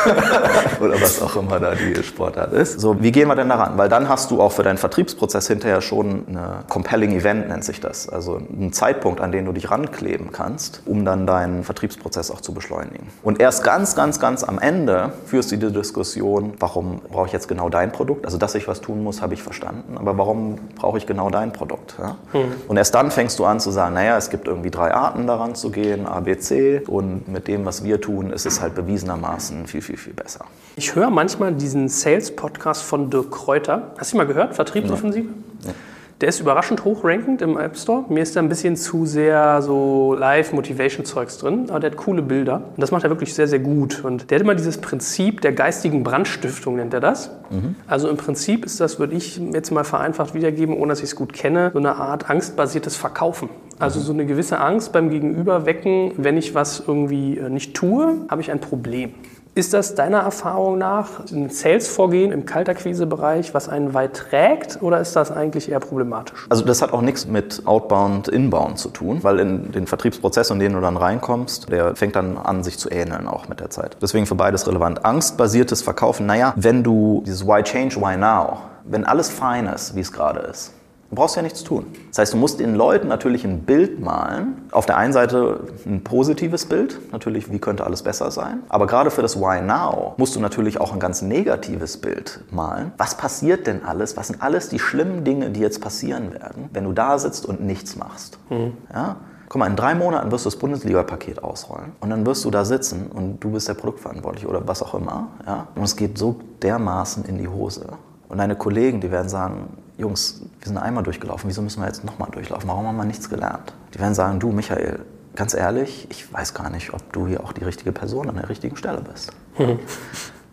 oder 0.79 1.01
was 1.01 1.21
auch 1.21 1.35
immer 1.35 1.59
da 1.59 1.75
die 1.75 2.03
Sportart 2.03 2.53
ist. 2.53 2.79
So, 2.79 3.01
wie 3.01 3.12
gehen 3.12 3.27
wir 3.27 3.35
denn 3.35 3.49
daran? 3.49 3.77
Weil 3.77 3.89
dann 3.89 4.09
hast 4.09 4.31
du 4.31 4.41
auch 4.41 4.51
für 4.51 4.63
deinen 4.63 4.77
Vertriebsprozess 4.77 5.47
hinterher 5.47 5.81
schon 5.81 6.25
eine 6.27 6.63
compelling 6.69 7.12
Event, 7.12 7.47
nennt 7.47 7.63
sich 7.63 7.79
das. 7.79 8.09
Also 8.09 8.38
einen 8.38 8.73
Zeitpunkt, 8.73 9.21
an 9.21 9.31
den 9.31 9.45
du 9.45 9.51
dich 9.51 9.71
rankleben 9.71 10.31
kannst, 10.31 10.81
um 10.85 11.05
dann 11.05 11.27
deinen 11.27 11.63
Vertriebsprozess 11.63 12.31
auch 12.31 12.41
zu 12.41 12.53
beschleunigen. 12.53 13.07
Und 13.23 13.39
erst 13.39 13.63
ganz, 13.63 13.95
ganz, 13.95 14.19
ganz 14.19 14.43
am 14.43 14.59
Ende 14.59 15.13
führst 15.25 15.51
du 15.51 15.57
die 15.57 15.71
Diskussion, 15.71 16.53
warum 16.59 16.99
brauche 17.12 17.27
ich 17.27 17.33
jetzt 17.33 17.47
genau 17.47 17.69
dein 17.69 17.91
Produkt? 17.91 18.25
Also, 18.25 18.38
dass 18.38 18.55
ich 18.55 18.67
was 18.67 18.81
tun 18.81 19.03
muss, 19.03 19.21
habe 19.21 19.33
ich 19.33 19.43
verstanden. 19.43 19.97
Aber 19.97 20.17
warum 20.17 20.57
brauche 20.75 20.97
ich 20.97 21.05
genau 21.05 21.29
dein 21.29 21.53
Produkt? 21.53 21.95
Ja? 21.99 22.17
Mhm. 22.33 22.53
Und 22.67 22.77
erst 22.77 22.95
dann 22.95 23.12
fängst 23.12 23.39
du 23.39 23.45
an 23.45 23.59
zu 23.59 23.71
sagen, 23.71 23.95
naja, 23.95 24.17
es 24.17 24.29
gibt 24.29 24.47
irgendwie 24.47 24.71
drei 24.71 24.93
Arten 24.93 25.27
daran 25.27 25.55
zu 25.55 25.69
gehen, 25.71 26.05
A, 26.05 26.19
B, 26.21 26.38
C. 26.38 26.81
Und 26.88 27.27
mit 27.27 27.47
dem, 27.47 27.65
was 27.65 27.83
wir 27.83 28.01
tun, 28.01 28.31
ist 28.31 28.45
es 28.45 28.62
halt 28.62 28.75
bewiesenermaßen 28.75 29.67
viel, 29.67 29.81
viel, 29.81 29.88
viel 29.97 30.13
besser. 30.13 30.45
Ich 30.75 30.95
höre 30.95 31.10
manchmal 31.10 31.54
diesen 31.54 31.88
Sales-Podcast 31.88 32.84
von 32.84 33.10
Dirk 33.10 33.32
Kräuter. 33.32 33.93
Hast 33.97 34.12
du 34.12 34.15
ihn 34.15 34.19
mal 34.19 34.28
gehört? 34.28 34.56
Vertriebsoffensive? 34.56 35.30
Ja. 35.65 35.73
Der 36.21 36.28
ist 36.28 36.41
überraschend 36.41 36.84
hochrankend 36.84 37.41
im 37.41 37.58
App 37.58 37.78
Store. 37.78 38.04
Mir 38.10 38.23
ist 38.23 38.36
da 38.36 38.41
ein 38.41 38.49
bisschen 38.49 38.75
zu 38.75 39.06
sehr 39.06 39.62
so 39.62 40.13
Live-Motivation-Zeugs 40.19 41.38
drin, 41.38 41.67
aber 41.69 41.80
der 41.80 41.91
hat 41.91 41.97
coole 41.97 42.21
Bilder. 42.21 42.56
Und 42.75 42.82
das 42.82 42.91
macht 42.91 43.06
er 43.06 43.10
wirklich 43.10 43.34
sehr, 43.34 43.47
sehr 43.47 43.60
gut. 43.60 44.04
Und 44.04 44.30
der 44.30 44.36
hat 44.36 44.43
immer 44.43 44.56
dieses 44.56 44.80
Prinzip 44.80 45.39
der 45.39 45.54
geistigen 45.54 46.04
Brandstiftung, 46.04 46.75
nennt 46.75 46.93
er 46.93 46.99
das. 46.99 47.32
Mhm. 47.49 47.78
Also 47.88 48.10
im 48.10 48.17
Prinzip 48.17 48.65
ist 48.65 48.82
das, 48.82 48.99
würde 48.99 49.15
ich 49.15 49.38
jetzt 49.54 49.71
mal 49.71 49.86
vereinfacht 49.86 50.34
wiedergeben, 50.34 50.75
ohne 50.75 50.89
dass 50.89 50.99
ich 50.99 51.06
es 51.06 51.15
gut 51.15 51.32
kenne, 51.32 51.69
so 51.71 51.80
eine 51.80 51.95
Art 51.95 52.30
angstbasiertes 52.30 52.97
Verkaufen. 52.97 53.47
Also 53.80 54.02
so 54.02 54.12
eine 54.12 54.25
gewisse 54.25 54.60
Angst 54.60 54.91
beim 54.91 55.10
Gegenüber 55.10 55.65
wecken, 55.65 56.12
wenn 56.17 56.36
ich 56.36 56.54
was 56.54 56.84
irgendwie 56.86 57.38
äh, 57.38 57.49
nicht 57.49 57.75
tue, 57.75 58.25
habe 58.28 58.41
ich 58.41 58.52
ein 58.52 58.60
Problem. 58.60 59.13
Ist 59.55 59.73
das 59.73 59.95
deiner 59.95 60.19
Erfahrung 60.19 60.77
nach 60.77 61.25
ein 61.31 61.49
Sales-Vorgehen 61.49 62.31
im 62.31 62.45
Kaltakquise-Bereich, 62.45 63.53
was 63.53 63.67
einen 63.67 63.93
weit 63.93 64.13
trägt, 64.13 64.81
oder 64.81 65.01
ist 65.01 65.15
das 65.15 65.31
eigentlich 65.31 65.69
eher 65.71 65.79
problematisch? 65.79 66.45
Also 66.49 66.63
das 66.63 66.81
hat 66.81 66.93
auch 66.93 67.01
nichts 67.01 67.25
mit 67.25 67.63
Outbound, 67.65 68.27
Inbound 68.27 68.77
zu 68.77 68.89
tun, 68.89 69.19
weil 69.23 69.39
in 69.39 69.71
den 69.71 69.88
Vertriebsprozess, 69.88 70.51
in 70.51 70.59
den 70.59 70.73
du 70.73 70.81
dann 70.81 70.95
reinkommst, 70.95 71.69
der 71.69 71.95
fängt 71.95 72.15
dann 72.15 72.38
an, 72.38 72.63
sich 72.63 72.77
zu 72.77 72.89
ähneln 72.89 73.27
auch 73.27 73.49
mit 73.49 73.59
der 73.59 73.69
Zeit. 73.69 73.97
Deswegen 74.01 74.27
für 74.27 74.35
beides 74.35 74.67
relevant. 74.67 75.03
Angstbasiertes 75.03 75.81
Verkaufen, 75.81 76.25
naja, 76.25 76.53
wenn 76.55 76.83
du 76.83 77.23
dieses 77.25 77.45
Why 77.45 77.63
Change, 77.63 77.95
Why 77.97 78.17
Now, 78.17 78.59
wenn 78.85 79.03
alles 79.03 79.29
fein 79.29 79.65
ist, 79.65 79.95
wie 79.95 80.01
es 80.01 80.12
gerade 80.12 80.39
ist, 80.41 80.73
Du 81.10 81.15
brauchst 81.15 81.36
ja 81.36 81.41
nichts 81.41 81.63
tun. 81.63 81.88
Das 82.10 82.19
heißt, 82.19 82.34
du 82.34 82.38
musst 82.38 82.60
den 82.60 82.76
Leuten 82.76 83.08
natürlich 83.08 83.43
ein 83.43 83.62
Bild 83.62 84.00
malen. 84.00 84.69
Auf 84.72 84.86
der 84.86 84.98
einen 84.98 85.12
Seite 85.12 85.62
ein 85.88 86.04
positives 86.04 86.67
Bild, 86.67 87.00
natürlich, 87.12 87.52
wie 87.52 87.58
könnte 87.58 87.84
alles 87.84 88.04
besser 88.04 88.30
sein. 88.30 88.62
Aber 88.69 88.86
gerade 88.86 89.10
für 89.10 89.24
das 89.24 89.39
Why 89.39 89.60
Now 89.62 90.13
musst 90.17 90.36
du 90.36 90.39
natürlich 90.39 90.80
auch 90.80 90.93
ein 90.93 91.00
ganz 91.00 91.24
negatives 91.24 91.98
Bild 91.98 92.41
malen. 92.52 92.91
Was 92.98 93.17
passiert 93.17 93.65
denn 93.65 93.84
alles? 93.84 94.17
Was 94.17 94.28
sind 94.28 94.43
alles 94.43 94.69
die 94.69 94.78
schlimmen 94.78 95.24
Dinge, 95.24 95.50
die 95.50 95.62
jetzt 95.62 95.82
passieren 95.82 96.32
werden, 96.32 96.69
wenn 96.74 96.84
du 96.84 96.93
da 96.93 97.17
sitzt 97.17 97.48
und 97.48 97.62
nichts 97.62 97.95
machst? 97.95 98.38
Mhm. 98.52 98.74
Ja? 98.93 99.15
Guck 99.50 99.58
mal, 99.58 99.67
in 99.67 99.76
drei 99.76 99.95
Monaten 99.95 100.32
wirst 100.32 100.45
du 100.45 100.50
das 100.52 100.60
Bundesliga-Paket 100.60 101.43
ausrollen 101.43 101.93
und 102.02 102.12
dann 102.12 102.24
wirst 102.28 102.45
du 102.45 102.52
da 102.52 102.65
sitzen 102.65 103.08
und 103.08 103.39
du 103.39 103.50
bist 103.50 103.67
der 103.67 103.74
Produktverantwortliche 103.74 104.48
oder 104.48 104.67
was 104.67 104.84
auch 104.84 104.93
immer. 104.93 105.30
Ja? 105.48 105.69
Und 105.74 105.84
es 105.86 105.95
geht 105.95 106.19
so 106.19 106.39
dermaßen 106.62 107.26
in 107.26 107.39
die 107.39 107.48
Hose. 107.48 107.88
Und 108.28 108.38
deine 108.38 108.56
Kollegen, 108.56 109.02
die 109.02 109.10
werden 109.10 109.28
sagen, 109.28 109.69
Jungs, 109.99 110.41
wir 110.59 110.67
sind 110.67 110.77
einmal 110.77 111.03
durchgelaufen, 111.03 111.49
wieso 111.49 111.62
müssen 111.62 111.81
wir 111.81 111.88
jetzt 111.88 112.05
nochmal 112.05 112.29
durchlaufen? 112.31 112.69
Warum 112.69 112.88
haben 112.88 112.95
wir 112.95 113.03
nichts 113.03 113.29
gelernt? 113.29 113.73
Die 113.93 113.99
werden 113.99 114.13
sagen, 114.13 114.39
du 114.39 114.51
Michael, 114.51 114.99
ganz 115.35 115.53
ehrlich, 115.53 116.07
ich 116.09 116.31
weiß 116.31 116.53
gar 116.53 116.69
nicht, 116.69 116.93
ob 116.93 117.12
du 117.12 117.27
hier 117.27 117.43
auch 117.43 117.51
die 117.51 117.65
richtige 117.65 117.91
Person 117.91 118.29
an 118.29 118.35
der 118.35 118.47
richtigen 118.47 118.77
Stelle 118.77 119.01
bist. 119.01 119.31
Mhm. 119.57 119.79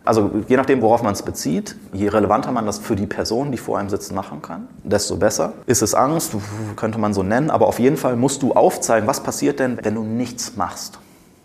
Also 0.03 0.31
je 0.47 0.57
nachdem, 0.57 0.81
worauf 0.81 1.01
man 1.01 1.13
es 1.13 1.21
bezieht, 1.21 1.75
je 1.93 2.09
relevanter 2.09 2.51
man 2.51 2.65
das 2.65 2.79
für 2.79 2.95
die 2.95 3.07
Person, 3.07 3.51
die 3.51 3.57
vor 3.57 3.77
einem 3.77 3.89
sitzen, 3.89 4.15
machen 4.15 4.41
kann, 4.41 4.67
desto 4.83 5.15
besser. 5.15 5.53
Ist 5.65 5.81
es 5.81 5.93
Angst, 5.93 6.35
könnte 6.75 6.97
man 6.97 7.13
so 7.13 7.23
nennen, 7.23 7.49
aber 7.49 7.67
auf 7.67 7.79
jeden 7.79 7.97
Fall 7.97 8.17
musst 8.17 8.41
du 8.41 8.53
aufzeigen, 8.53 9.07
was 9.07 9.23
passiert 9.23 9.59
denn, 9.59 9.79
wenn 9.81 9.95
du 9.95 10.03
nichts 10.03 10.57
machst. 10.57 10.99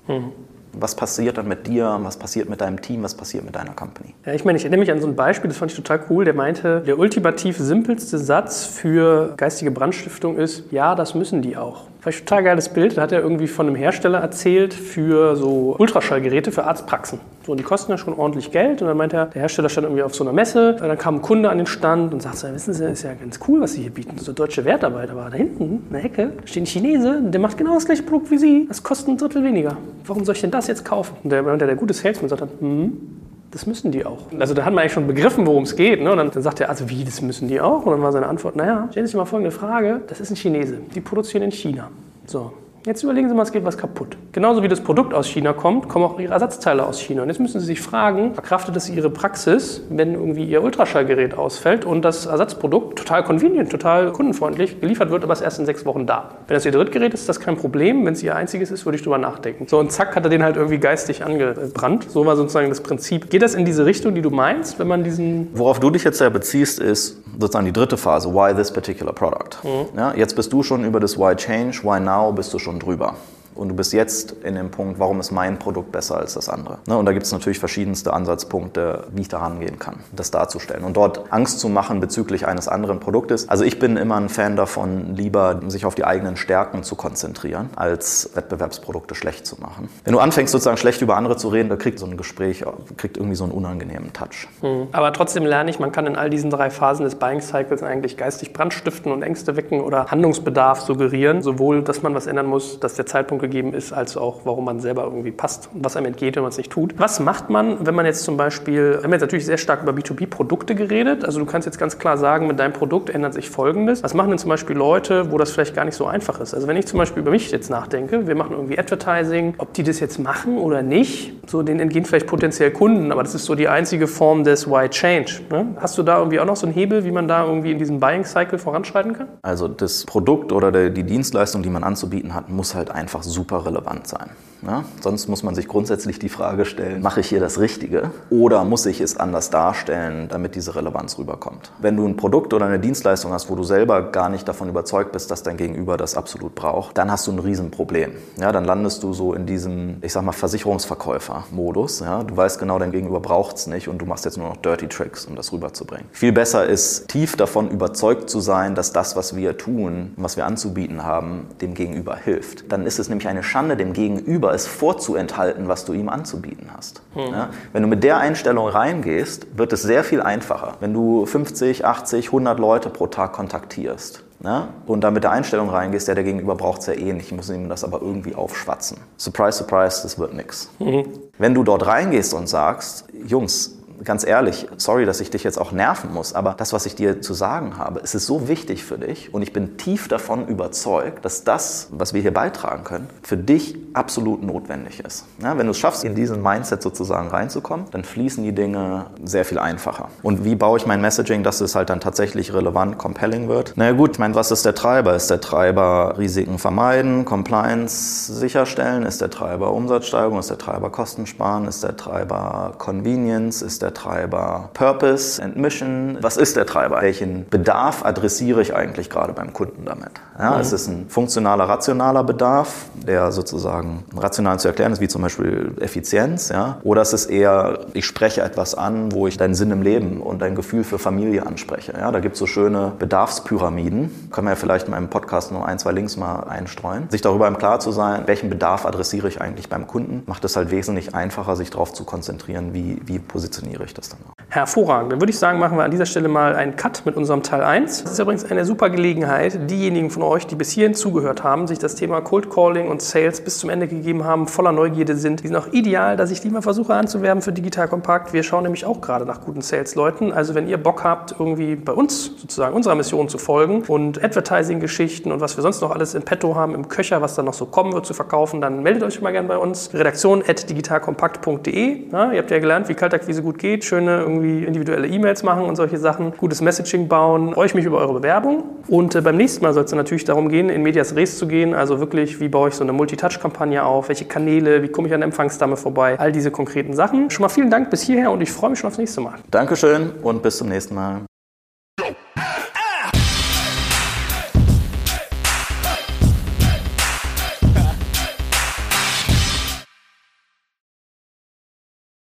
Mhm 0.08 0.32
was 0.72 0.94
passiert 0.94 1.38
dann 1.38 1.48
mit 1.48 1.66
dir, 1.66 1.98
was 2.02 2.16
passiert 2.16 2.48
mit 2.48 2.60
deinem 2.60 2.80
Team, 2.80 3.02
was 3.02 3.14
passiert 3.14 3.44
mit 3.44 3.54
deiner 3.54 3.72
Company. 3.72 4.14
Ja, 4.24 4.32
ich 4.32 4.44
meine, 4.44 4.58
ich 4.58 4.64
erinnere 4.64 4.80
mich 4.80 4.90
an 4.90 5.00
so 5.00 5.06
ein 5.06 5.16
Beispiel, 5.16 5.48
das 5.48 5.58
fand 5.58 5.70
ich 5.70 5.76
total 5.76 6.00
cool, 6.10 6.24
der 6.24 6.34
meinte, 6.34 6.80
der 6.80 6.98
ultimativ 6.98 7.58
simpelste 7.58 8.18
Satz 8.18 8.64
für 8.64 9.34
geistige 9.36 9.70
Brandstiftung 9.70 10.36
ist, 10.36 10.64
ja, 10.70 10.94
das 10.94 11.14
müssen 11.14 11.42
die 11.42 11.56
auch. 11.56 11.84
Fand 12.02 12.16
ich 12.16 12.24
total 12.24 12.42
geiles 12.42 12.68
Bild. 12.68 12.96
Da 12.96 13.02
hat 13.02 13.12
er 13.12 13.20
irgendwie 13.20 13.46
von 13.46 13.68
einem 13.68 13.76
Hersteller 13.76 14.18
erzählt 14.18 14.74
für 14.74 15.36
so 15.36 15.76
Ultraschallgeräte 15.78 16.50
für 16.50 16.64
Arztpraxen. 16.64 17.20
So, 17.46 17.52
und 17.52 17.58
die 17.58 17.64
kosten 17.64 17.92
ja 17.92 17.98
schon 17.98 18.14
ordentlich 18.14 18.50
Geld. 18.50 18.82
Und 18.82 18.88
dann 18.88 18.96
meinte 18.96 19.16
er, 19.16 19.26
der 19.26 19.42
Hersteller 19.42 19.68
stand 19.68 19.84
irgendwie 19.84 20.02
auf 20.02 20.12
so 20.12 20.24
einer 20.24 20.32
Messe. 20.32 20.72
Und 20.72 20.88
dann 20.88 20.98
kam 20.98 21.16
ein 21.16 21.22
Kunde 21.22 21.48
an 21.48 21.58
den 21.58 21.68
Stand 21.68 22.12
und 22.12 22.20
sagte, 22.20 22.52
wissen 22.52 22.74
Sie, 22.74 22.86
ist 22.86 23.04
ja 23.04 23.14
ganz 23.14 23.38
cool, 23.46 23.60
was 23.60 23.74
Sie 23.74 23.82
hier 23.82 23.92
bieten. 23.92 24.18
So 24.18 24.32
deutsche 24.32 24.64
Wertarbeit. 24.64 25.10
Aber 25.10 25.30
da 25.30 25.36
hinten, 25.36 25.84
in 25.86 25.92
der 25.92 26.04
Ecke, 26.04 26.32
steht 26.44 26.64
ein 26.64 26.66
Chinese, 26.66 27.22
der 27.22 27.40
macht 27.40 27.56
genau 27.56 27.74
das 27.74 27.86
gleiche 27.86 28.02
Produkt 28.02 28.32
wie 28.32 28.38
Sie. 28.38 28.64
Das 28.66 28.82
kostet 28.82 29.06
ein 29.06 29.16
Drittel 29.16 29.44
weniger. 29.44 29.76
Warum 30.04 30.24
soll 30.24 30.34
ich 30.34 30.40
denn 30.40 30.50
das 30.50 30.66
jetzt 30.66 30.84
kaufen? 30.84 31.14
Und 31.22 31.30
der, 31.30 31.44
der, 31.44 31.68
der 31.68 31.76
gute 31.76 31.94
Salesman 31.94 32.28
sagt 32.28 32.42
dann, 32.42 32.50
hm, 32.58 33.21
das 33.52 33.66
müssen 33.66 33.92
die 33.92 34.04
auch. 34.04 34.18
Also 34.38 34.54
da 34.54 34.64
hat 34.64 34.72
man 34.72 34.80
eigentlich 34.80 34.92
schon 34.92 35.06
begriffen, 35.06 35.46
worum 35.46 35.64
es 35.64 35.76
geht. 35.76 36.00
Ne? 36.02 36.10
Und 36.10 36.16
dann, 36.16 36.30
dann 36.30 36.42
sagt 36.42 36.60
er, 36.60 36.70
also 36.70 36.88
wie, 36.88 37.04
das 37.04 37.20
müssen 37.20 37.48
die 37.48 37.60
auch? 37.60 37.84
Und 37.84 37.92
dann 37.92 38.02
war 38.02 38.10
seine 38.10 38.26
Antwort, 38.26 38.56
naja, 38.56 38.88
stellen 38.90 39.06
Sie 39.06 39.10
sich 39.10 39.16
mal 39.16 39.26
folgende 39.26 39.50
Frage, 39.50 40.00
das 40.08 40.20
ist 40.20 40.30
ein 40.30 40.36
Chinese, 40.36 40.78
die 40.94 41.00
produzieren 41.00 41.44
in 41.44 41.52
China. 41.52 41.90
So, 42.26 42.52
Jetzt 42.84 43.04
überlegen 43.04 43.28
Sie 43.28 43.34
mal, 43.36 43.44
es 43.44 43.52
geht 43.52 43.64
was 43.64 43.78
kaputt. 43.78 44.16
Genauso 44.32 44.64
wie 44.64 44.68
das 44.68 44.80
Produkt 44.80 45.14
aus 45.14 45.28
China 45.28 45.52
kommt, 45.52 45.88
kommen 45.88 46.04
auch 46.04 46.18
Ihre 46.18 46.32
Ersatzteile 46.32 46.84
aus 46.84 46.98
China. 46.98 47.22
Und 47.22 47.28
jetzt 47.28 47.38
müssen 47.38 47.60
Sie 47.60 47.66
sich 47.66 47.80
fragen, 47.80 48.34
verkraftet 48.34 48.74
es 48.74 48.90
Ihre 48.90 49.08
Praxis, 49.08 49.82
wenn 49.88 50.14
irgendwie 50.14 50.42
Ihr 50.44 50.64
Ultraschallgerät 50.64 51.34
ausfällt 51.34 51.84
und 51.84 52.04
das 52.04 52.26
Ersatzprodukt 52.26 52.98
total 52.98 53.22
convenient, 53.22 53.70
total 53.70 54.10
kundenfreundlich 54.10 54.80
geliefert 54.80 55.10
wird, 55.10 55.22
aber 55.22 55.32
es 55.32 55.40
erst 55.40 55.60
in 55.60 55.66
sechs 55.66 55.86
Wochen 55.86 56.06
da. 56.06 56.30
Wenn 56.48 56.56
das 56.56 56.66
Ihr 56.66 56.72
Drittgerät 56.72 57.14
ist, 57.14 57.20
ist 57.20 57.28
das 57.28 57.38
kein 57.38 57.56
Problem. 57.56 58.04
Wenn 58.04 58.14
es 58.14 58.22
Ihr 58.24 58.34
einziges 58.34 58.72
ist, 58.72 58.84
würde 58.84 58.96
ich 58.96 59.02
drüber 59.04 59.18
nachdenken. 59.18 59.68
So, 59.68 59.78
und 59.78 59.92
zack, 59.92 60.16
hat 60.16 60.24
er 60.24 60.30
den 60.30 60.42
halt 60.42 60.56
irgendwie 60.56 60.78
geistig 60.78 61.24
angebrannt. 61.24 62.10
So 62.10 62.26
war 62.26 62.34
sozusagen 62.34 62.68
das 62.68 62.80
Prinzip. 62.80 63.30
Geht 63.30 63.42
das 63.42 63.54
in 63.54 63.64
diese 63.64 63.86
Richtung, 63.86 64.16
die 64.16 64.22
du 64.22 64.30
meinst, 64.30 64.80
wenn 64.80 64.88
man 64.88 65.04
diesen... 65.04 65.50
Worauf 65.54 65.78
du 65.78 65.90
dich 65.90 66.02
jetzt 66.02 66.20
ja 66.20 66.28
beziehst, 66.30 66.80
ist 66.80 67.21
sozusagen 67.38 67.66
die 67.66 67.72
dritte 67.72 67.96
Phase. 67.96 68.32
Why 68.32 68.54
this 68.54 68.72
particular 68.72 69.12
product? 69.12 69.62
Mhm. 69.62 69.98
Ja, 69.98 70.14
jetzt 70.14 70.36
bist 70.36 70.52
du 70.52 70.62
schon 70.62 70.84
über 70.84 71.00
das 71.00 71.18
Why 71.18 71.34
change, 71.36 71.82
Why 71.82 72.00
now 72.00 72.32
bist 72.32 72.52
du 72.54 72.58
schon 72.58 72.78
drüber. 72.78 73.14
Und 73.54 73.68
du 73.68 73.74
bist 73.74 73.92
jetzt 73.92 74.32
in 74.44 74.54
dem 74.54 74.70
Punkt, 74.70 74.98
warum 74.98 75.20
ist 75.20 75.30
mein 75.30 75.58
Produkt 75.58 75.92
besser 75.92 76.16
als 76.16 76.34
das 76.34 76.48
andere? 76.48 76.78
Ne? 76.86 76.96
Und 76.96 77.06
da 77.06 77.12
gibt 77.12 77.26
es 77.26 77.32
natürlich 77.32 77.58
verschiedenste 77.58 78.12
Ansatzpunkte, 78.12 79.04
wie 79.12 79.22
ich 79.22 79.28
da 79.28 79.38
rangehen 79.38 79.78
kann, 79.78 79.96
das 80.12 80.30
darzustellen. 80.30 80.84
Und 80.84 80.96
dort 80.96 81.32
Angst 81.32 81.60
zu 81.60 81.68
machen 81.68 82.00
bezüglich 82.00 82.46
eines 82.46 82.68
anderen 82.68 83.00
Produktes. 83.00 83.48
Also 83.48 83.64
ich 83.64 83.78
bin 83.78 83.96
immer 83.96 84.16
ein 84.16 84.28
Fan 84.28 84.56
davon, 84.56 85.14
lieber 85.14 85.60
sich 85.68 85.84
auf 85.86 85.94
die 85.94 86.04
eigenen 86.04 86.36
Stärken 86.36 86.82
zu 86.82 86.96
konzentrieren, 86.96 87.70
als 87.76 88.30
Wettbewerbsprodukte 88.34 89.14
schlecht 89.14 89.46
zu 89.46 89.60
machen. 89.60 89.88
Wenn 90.04 90.12
du 90.12 90.18
anfängst, 90.18 90.52
sozusagen 90.52 90.76
schlecht 90.76 91.02
über 91.02 91.16
andere 91.16 91.36
zu 91.36 91.48
reden, 91.48 91.68
da 91.68 91.76
kriegt 91.76 91.98
so 91.98 92.06
ein 92.06 92.16
Gespräch 92.16 92.64
kriegt 92.96 93.16
irgendwie 93.16 93.36
so 93.36 93.44
einen 93.44 93.52
unangenehmen 93.52 94.12
Touch. 94.12 94.48
Mhm. 94.62 94.88
Aber 94.92 95.12
trotzdem 95.12 95.44
lerne 95.44 95.70
ich, 95.70 95.78
man 95.78 95.92
kann 95.92 96.06
in 96.06 96.16
all 96.16 96.30
diesen 96.30 96.50
drei 96.50 96.70
Phasen 96.70 97.04
des 97.04 97.16
Buying 97.16 97.40
Cycles 97.40 97.82
eigentlich 97.82 98.16
geistig 98.16 98.52
Brandstiften 98.52 99.12
und 99.12 99.22
Ängste 99.22 99.56
wecken 99.56 99.80
oder 99.80 100.06
Handlungsbedarf 100.10 100.80
suggerieren. 100.80 101.42
Sowohl, 101.42 101.82
dass 101.82 102.02
man 102.02 102.14
was 102.14 102.26
ändern 102.26 102.46
muss, 102.46 102.80
dass 102.80 102.94
der 102.94 103.06
Zeitpunkt 103.06 103.41
gegeben 103.42 103.74
ist, 103.74 103.92
als 103.92 104.16
auch, 104.16 104.40
warum 104.44 104.64
man 104.64 104.80
selber 104.80 105.04
irgendwie 105.04 105.30
passt 105.30 105.68
und 105.74 105.84
was 105.84 105.96
einem 105.96 106.06
entgeht, 106.06 106.36
wenn 106.36 106.42
man 106.42 106.50
es 106.50 106.56
nicht 106.56 106.72
tut. 106.72 106.94
Was 106.98 107.20
macht 107.20 107.50
man, 107.50 107.86
wenn 107.86 107.94
man 107.94 108.06
jetzt 108.06 108.24
zum 108.24 108.38
Beispiel, 108.38 108.92
wir 108.92 109.02
haben 109.02 109.12
jetzt 109.12 109.20
natürlich 109.20 109.44
sehr 109.44 109.58
stark 109.58 109.82
über 109.82 109.92
B2B-Produkte 109.92 110.74
geredet, 110.74 111.24
also 111.26 111.38
du 111.38 111.44
kannst 111.44 111.66
jetzt 111.66 111.78
ganz 111.78 111.98
klar 111.98 112.16
sagen, 112.16 112.46
mit 112.46 112.58
deinem 112.58 112.72
Produkt 112.72 113.10
ändert 113.10 113.34
sich 113.34 113.50
Folgendes. 113.50 114.02
Was 114.02 114.14
machen 114.14 114.30
denn 114.30 114.38
zum 114.38 114.48
Beispiel 114.48 114.76
Leute, 114.76 115.30
wo 115.30 115.36
das 115.36 115.50
vielleicht 115.50 115.74
gar 115.74 115.84
nicht 115.84 115.94
so 115.94 116.06
einfach 116.06 116.40
ist? 116.40 116.54
Also 116.54 116.66
wenn 116.66 116.76
ich 116.76 116.86
zum 116.86 116.98
Beispiel 116.98 117.22
über 117.22 117.30
mich 117.30 117.50
jetzt 117.50 117.68
nachdenke, 117.68 118.26
wir 118.26 118.34
machen 118.34 118.52
irgendwie 118.52 118.78
Advertising, 118.78 119.54
ob 119.58 119.74
die 119.74 119.82
das 119.82 120.00
jetzt 120.00 120.18
machen 120.18 120.56
oder 120.56 120.82
nicht, 120.82 121.34
so 121.46 121.62
denen 121.62 121.80
entgehen 121.80 122.04
vielleicht 122.04 122.26
potenziell 122.26 122.70
Kunden, 122.70 123.12
aber 123.12 123.22
das 123.22 123.34
ist 123.34 123.44
so 123.44 123.54
die 123.54 123.68
einzige 123.68 124.06
Form 124.06 124.44
des 124.44 124.70
Why 124.70 124.88
Change. 124.88 125.40
Ne? 125.50 125.66
Hast 125.76 125.98
du 125.98 126.02
da 126.02 126.18
irgendwie 126.18 126.40
auch 126.40 126.46
noch 126.46 126.56
so 126.56 126.66
einen 126.66 126.74
Hebel, 126.74 127.04
wie 127.04 127.10
man 127.10 127.28
da 127.28 127.44
irgendwie 127.44 127.72
in 127.72 127.78
diesem 127.78 128.00
Buying 128.00 128.24
Cycle 128.24 128.58
voranschreiten 128.58 129.14
kann? 129.14 129.28
Also 129.42 129.68
das 129.68 130.04
Produkt 130.04 130.52
oder 130.52 130.90
die 130.90 131.02
Dienstleistung, 131.02 131.62
die 131.62 131.70
man 131.70 131.84
anzubieten 131.84 132.34
hat, 132.34 132.48
muss 132.48 132.74
halt 132.74 132.90
einfach 132.90 133.22
super 133.32 133.64
relevant 133.64 134.06
sein. 134.06 134.30
Ja? 134.66 134.84
Sonst 135.00 135.28
muss 135.28 135.42
man 135.42 135.54
sich 135.54 135.68
grundsätzlich 135.68 136.18
die 136.18 136.28
Frage 136.28 136.64
stellen, 136.64 137.02
mache 137.02 137.20
ich 137.20 137.28
hier 137.28 137.40
das 137.40 137.58
Richtige 137.58 138.10
oder 138.30 138.64
muss 138.64 138.86
ich 138.86 139.00
es 139.00 139.16
anders 139.16 139.50
darstellen, 139.50 140.28
damit 140.28 140.54
diese 140.54 140.74
Relevanz 140.74 141.18
rüberkommt. 141.18 141.72
Wenn 141.80 141.96
du 141.96 142.06
ein 142.06 142.16
Produkt 142.16 142.54
oder 142.54 142.66
eine 142.66 142.78
Dienstleistung 142.78 143.32
hast, 143.32 143.50
wo 143.50 143.54
du 143.54 143.64
selber 143.64 144.02
gar 144.02 144.28
nicht 144.28 144.46
davon 144.46 144.68
überzeugt 144.68 145.12
bist, 145.12 145.30
dass 145.30 145.42
dein 145.42 145.56
Gegenüber 145.56 145.96
das 145.96 146.16
absolut 146.16 146.54
braucht, 146.54 146.96
dann 146.98 147.10
hast 147.10 147.26
du 147.26 147.32
ein 147.32 147.38
Riesenproblem. 147.38 148.12
Ja, 148.38 148.52
dann 148.52 148.64
landest 148.64 149.02
du 149.02 149.12
so 149.12 149.34
in 149.34 149.46
diesem, 149.46 149.98
ich 150.02 150.12
sag 150.12 150.24
mal, 150.24 150.32
Versicherungsverkäufer-Modus. 150.32 152.00
Ja? 152.00 152.22
Du 152.22 152.36
weißt 152.36 152.58
genau, 152.58 152.78
dein 152.78 152.92
Gegenüber 152.92 153.20
braucht 153.20 153.56
es 153.56 153.66
nicht 153.66 153.88
und 153.88 153.98
du 153.98 154.06
machst 154.06 154.24
jetzt 154.24 154.38
nur 154.38 154.48
noch 154.48 154.56
Dirty 154.56 154.88
Tricks, 154.88 155.26
um 155.26 155.36
das 155.36 155.52
rüberzubringen. 155.52 156.06
Viel 156.12 156.32
besser 156.32 156.66
ist, 156.66 157.08
tief 157.08 157.36
davon 157.36 157.70
überzeugt 157.70 158.30
zu 158.30 158.40
sein, 158.40 158.74
dass 158.74 158.92
das, 158.92 159.16
was 159.16 159.36
wir 159.36 159.58
tun, 159.58 160.12
was 160.16 160.36
wir 160.36 160.46
anzubieten 160.46 161.04
haben, 161.04 161.46
dem 161.60 161.74
Gegenüber 161.74 162.16
hilft. 162.16 162.70
Dann 162.70 162.86
ist 162.86 162.98
es 162.98 163.08
nämlich 163.08 163.28
eine 163.28 163.42
Schande, 163.42 163.76
dem 163.76 163.92
Gegenüber 163.92 164.51
es 164.52 164.66
vorzuenthalten, 164.66 165.68
was 165.68 165.84
du 165.84 165.92
ihm 165.92 166.08
anzubieten 166.08 166.70
hast. 166.76 167.02
Hm. 167.14 167.32
Ja? 167.32 167.50
Wenn 167.72 167.82
du 167.82 167.88
mit 167.88 168.04
der 168.04 168.18
Einstellung 168.18 168.68
reingehst, 168.68 169.46
wird 169.56 169.72
es 169.72 169.82
sehr 169.82 170.04
viel 170.04 170.20
einfacher. 170.20 170.74
Wenn 170.80 170.92
du 170.92 171.26
50, 171.26 171.84
80, 171.84 172.26
100 172.26 172.58
Leute 172.58 172.90
pro 172.90 173.06
Tag 173.06 173.32
kontaktierst, 173.32 174.24
ja, 174.44 174.68
und 174.86 175.02
dann 175.02 175.14
mit 175.14 175.22
der 175.22 175.30
Einstellung 175.30 175.70
reingehst, 175.70 176.08
der, 176.08 176.16
der 176.16 176.24
Gegenüber 176.24 176.56
braucht 176.56 176.80
es 176.80 176.86
ja 176.88 176.94
eh 176.94 177.12
nicht, 177.12 177.26
ich 177.26 177.32
muss 177.32 177.48
ihm 177.48 177.68
das 177.68 177.84
aber 177.84 178.02
irgendwie 178.02 178.34
aufschwatzen. 178.34 178.98
Surprise, 179.16 179.58
surprise, 179.58 180.02
das 180.02 180.18
wird 180.18 180.34
nichts. 180.34 180.68
Mhm. 180.80 181.04
Wenn 181.38 181.54
du 181.54 181.62
dort 181.62 181.86
reingehst 181.86 182.34
und 182.34 182.48
sagst, 182.48 183.04
Jungs, 183.24 183.78
ganz 184.04 184.26
ehrlich, 184.26 184.66
sorry, 184.76 185.06
dass 185.06 185.20
ich 185.20 185.30
dich 185.30 185.44
jetzt 185.44 185.58
auch 185.58 185.72
nerven 185.72 186.12
muss, 186.12 186.34
aber 186.34 186.54
das, 186.56 186.72
was 186.72 186.86
ich 186.86 186.94
dir 186.94 187.20
zu 187.20 187.34
sagen 187.34 187.78
habe, 187.78 188.00
es 188.02 188.14
ist 188.14 188.26
so 188.26 188.48
wichtig 188.48 188.84
für 188.84 188.98
dich 188.98 189.32
und 189.32 189.42
ich 189.42 189.52
bin 189.52 189.76
tief 189.76 190.08
davon 190.08 190.48
überzeugt, 190.48 191.24
dass 191.24 191.44
das, 191.44 191.88
was 191.90 192.14
wir 192.14 192.22
hier 192.22 192.34
beitragen 192.34 192.84
können, 192.84 193.08
für 193.22 193.36
dich 193.36 193.76
absolut 193.94 194.42
notwendig 194.42 195.00
ist. 195.00 195.26
Ja, 195.42 195.56
wenn 195.58 195.66
du 195.66 195.72
es 195.72 195.78
schaffst, 195.78 196.04
in 196.04 196.14
diesen 196.14 196.42
Mindset 196.42 196.82
sozusagen 196.82 197.28
reinzukommen, 197.28 197.86
dann 197.90 198.04
fließen 198.04 198.42
die 198.42 198.52
Dinge 198.52 199.06
sehr 199.24 199.44
viel 199.44 199.58
einfacher. 199.58 200.08
Und 200.22 200.44
wie 200.44 200.54
baue 200.54 200.78
ich 200.78 200.86
mein 200.86 201.00
Messaging, 201.00 201.42
dass 201.42 201.60
es 201.60 201.74
halt 201.74 201.90
dann 201.90 202.00
tatsächlich 202.00 202.52
relevant, 202.54 202.98
compelling 202.98 203.48
wird? 203.48 203.74
Na 203.76 203.84
naja, 203.84 203.96
gut, 203.96 204.12
ich 204.12 204.18
meine, 204.18 204.34
was 204.34 204.50
ist 204.50 204.64
der 204.64 204.74
Treiber? 204.74 205.14
Ist 205.14 205.30
der 205.30 205.40
Treiber 205.40 206.14
Risiken 206.18 206.58
vermeiden, 206.58 207.24
Compliance 207.24 208.32
sicherstellen? 208.32 209.04
Ist 209.04 209.20
der 209.20 209.30
Treiber 209.30 209.72
Umsatzsteigerung? 209.72 210.38
Ist 210.38 210.50
der 210.50 210.58
Treiber 210.58 210.90
Kosten 210.90 211.26
sparen? 211.26 211.66
Ist 211.66 211.82
der 211.82 211.96
Treiber 211.96 212.74
Convenience? 212.78 213.62
Ist 213.62 213.82
der 213.82 213.91
Treiber 213.92 214.70
Purpose 214.74 215.42
and 215.42 215.56
Mission? 215.56 216.18
Was 216.20 216.36
ist 216.36 216.56
der 216.56 216.66
Treiber? 216.66 217.00
Welchen 217.02 217.48
Bedarf 217.48 218.04
adressiere 218.04 218.62
ich 218.62 218.74
eigentlich 218.74 219.10
gerade 219.10 219.32
beim 219.32 219.52
Kunden 219.52 219.84
damit? 219.84 220.10
Ja, 220.38 220.52
mhm. 220.52 220.60
Ist 220.60 220.72
es 220.72 220.86
ein 220.88 221.06
funktionaler, 221.08 221.64
rationaler 221.64 222.24
Bedarf, 222.24 222.86
der 222.94 223.32
sozusagen 223.32 224.04
rational 224.16 224.58
zu 224.58 224.68
erklären 224.68 224.92
ist, 224.92 225.00
wie 225.00 225.08
zum 225.08 225.22
Beispiel 225.22 225.74
Effizienz? 225.80 226.48
Ja? 226.48 226.78
Oder 226.82 227.02
ist 227.02 227.12
es 227.12 227.26
eher, 227.26 227.80
ich 227.92 228.06
spreche 228.06 228.42
etwas 228.42 228.74
an, 228.74 229.12
wo 229.12 229.26
ich 229.26 229.36
deinen 229.36 229.54
Sinn 229.54 229.70
im 229.70 229.82
Leben 229.82 230.20
und 230.20 230.40
dein 230.40 230.54
Gefühl 230.54 230.84
für 230.84 230.98
Familie 230.98 231.46
anspreche? 231.46 231.92
Ja? 231.92 232.10
Da 232.10 232.20
gibt 232.20 232.34
es 232.34 232.38
so 232.38 232.46
schöne 232.46 232.92
Bedarfspyramiden. 232.98 234.28
Können 234.30 234.46
wir 234.46 234.52
ja 234.52 234.56
vielleicht 234.56 234.86
in 234.86 234.92
meinem 234.92 235.08
Podcast 235.08 235.52
noch 235.52 235.64
ein, 235.64 235.78
zwei 235.78 235.92
Links 235.92 236.16
mal 236.16 236.44
einstreuen. 236.44 237.08
Sich 237.10 237.20
darüber 237.20 237.46
im 237.48 237.58
Klaren 237.58 237.80
zu 237.80 237.92
sein, 237.92 238.22
welchen 238.26 238.48
Bedarf 238.48 238.86
adressiere 238.86 239.28
ich 239.28 239.40
eigentlich 239.40 239.68
beim 239.68 239.86
Kunden, 239.86 240.22
macht 240.26 240.44
es 240.44 240.56
halt 240.56 240.70
wesentlich 240.70 241.14
einfacher, 241.14 241.56
sich 241.56 241.70
darauf 241.70 241.92
zu 241.92 242.04
konzentrieren, 242.04 242.74
wie, 242.74 243.00
wie 243.04 243.18
positioniere 243.18 243.81
ich 243.84 243.94
das 243.94 244.08
dann 244.08 244.20
auch. 244.28 244.32
Hervorragend. 244.48 245.12
Dann 245.12 245.20
würde 245.20 245.30
ich 245.30 245.38
sagen, 245.38 245.58
machen 245.58 245.78
wir 245.78 245.84
an 245.84 245.90
dieser 245.90 246.04
Stelle 246.04 246.28
mal 246.28 246.54
einen 246.54 246.76
Cut 246.76 247.06
mit 247.06 247.16
unserem 247.16 247.42
Teil 247.42 247.62
1. 247.62 248.02
Das 248.02 248.12
ist 248.12 248.18
übrigens 248.18 248.44
eine 248.50 248.66
super 248.66 248.90
Gelegenheit, 248.90 249.70
diejenigen 249.70 250.10
von 250.10 250.22
euch, 250.22 250.46
die 250.46 250.56
bis 250.56 250.70
hierhin 250.70 250.94
zugehört 250.94 251.42
haben, 251.42 251.66
sich 251.66 251.78
das 251.78 251.94
Thema 251.94 252.20
Cold 252.20 252.50
Calling 252.50 252.88
und 252.88 253.00
Sales 253.00 253.40
bis 253.40 253.58
zum 253.58 253.70
Ende 253.70 253.88
gegeben 253.88 254.24
haben, 254.24 254.46
voller 254.46 254.72
Neugierde 254.72 255.16
sind. 255.16 255.42
Die 255.42 255.48
sind 255.48 255.56
auch 255.56 255.68
ideal, 255.72 256.18
dass 256.18 256.30
ich 256.30 256.42
die 256.42 256.50
mal 256.50 256.60
versuche 256.60 256.94
anzuwerben 256.94 257.42
für 257.42 257.52
Digital 257.52 257.88
Kompakt. 257.88 258.34
Wir 258.34 258.42
schauen 258.42 258.64
nämlich 258.64 258.84
auch 258.84 259.00
gerade 259.00 259.24
nach 259.24 259.40
guten 259.40 259.62
Sales-Leuten. 259.62 260.32
Also 260.32 260.54
wenn 260.54 260.68
ihr 260.68 260.76
Bock 260.76 261.02
habt, 261.02 261.32
irgendwie 261.38 261.76
bei 261.76 261.92
uns 261.92 262.26
sozusagen 262.36 262.76
unserer 262.76 262.94
Mission 262.94 263.30
zu 263.30 263.38
folgen 263.38 263.84
und 263.88 264.22
Advertising-Geschichten 264.22 265.32
und 265.32 265.40
was 265.40 265.56
wir 265.56 265.62
sonst 265.62 265.80
noch 265.80 265.92
alles 265.92 266.14
im 266.14 266.24
Petto 266.24 266.54
haben, 266.54 266.74
im 266.74 266.88
Köcher, 266.88 267.22
was 267.22 267.34
dann 267.36 267.46
noch 267.46 267.54
so 267.54 267.64
kommen 267.64 267.94
wird 267.94 268.04
zu 268.04 268.12
verkaufen, 268.12 268.60
dann 268.60 268.82
meldet 268.82 269.02
euch 269.02 269.22
mal 269.22 269.32
gerne 269.32 269.48
bei 269.48 269.56
uns. 269.56 269.94
Redaktion 269.94 270.42
at 270.46 270.68
digitalkompakt.de. 270.68 272.10
Ja, 272.12 272.32
ihr 272.32 272.38
habt 272.38 272.50
ja 272.50 272.58
gelernt, 272.58 272.90
wie 272.90 272.94
Kaltakquise 272.94 273.42
gut 273.42 273.58
geht. 273.62 273.84
Schöne 273.84 274.20
irgendwie 274.20 274.64
individuelle 274.64 275.08
E-Mails 275.08 275.42
machen 275.42 275.64
und 275.64 275.76
solche 275.76 275.96
Sachen. 275.96 276.32
Gutes 276.36 276.60
Messaging 276.60 277.08
bauen. 277.08 277.54
Freue 277.54 277.66
ich 277.66 277.74
mich 277.74 277.86
über 277.86 277.98
eure 277.98 278.12
Bewerbung. 278.12 278.64
Und 278.88 279.14
äh, 279.14 279.22
beim 279.22 279.38
nächsten 279.38 279.64
Mal 279.64 279.72
soll 279.72 279.84
es 279.84 279.92
natürlich 279.92 280.24
darum 280.24 280.50
gehen, 280.50 280.68
in 280.68 280.82
Medias 280.82 281.16
Res 281.16 281.38
zu 281.38 281.46
gehen. 281.48 281.72
Also 281.72 281.98
wirklich, 282.00 282.40
wie 282.40 282.48
baue 282.48 282.68
ich 282.68 282.74
so 282.74 282.82
eine 282.82 282.92
Multitouch-Kampagne 282.92 283.82
auf? 283.82 284.08
Welche 284.08 284.26
Kanäle? 284.26 284.82
Wie 284.82 284.88
komme 284.88 285.08
ich 285.08 285.14
an 285.14 285.20
der 285.20 285.28
Empfangsdame 285.28 285.78
vorbei? 285.78 286.18
All 286.18 286.32
diese 286.32 286.50
konkreten 286.50 286.92
Sachen. 286.92 287.30
Schon 287.30 287.42
mal 287.42 287.48
vielen 287.48 287.70
Dank 287.70 287.88
bis 287.88 288.02
hierher 288.02 288.30
und 288.30 288.42
ich 288.42 288.52
freue 288.52 288.70
mich 288.70 288.78
schon 288.78 288.88
aufs 288.88 288.98
nächste 288.98 289.22
Mal. 289.22 289.34
Dankeschön 289.50 290.10
und 290.22 290.42
bis 290.42 290.58
zum 290.58 290.68
nächsten 290.68 290.94
Mal. 290.94 291.22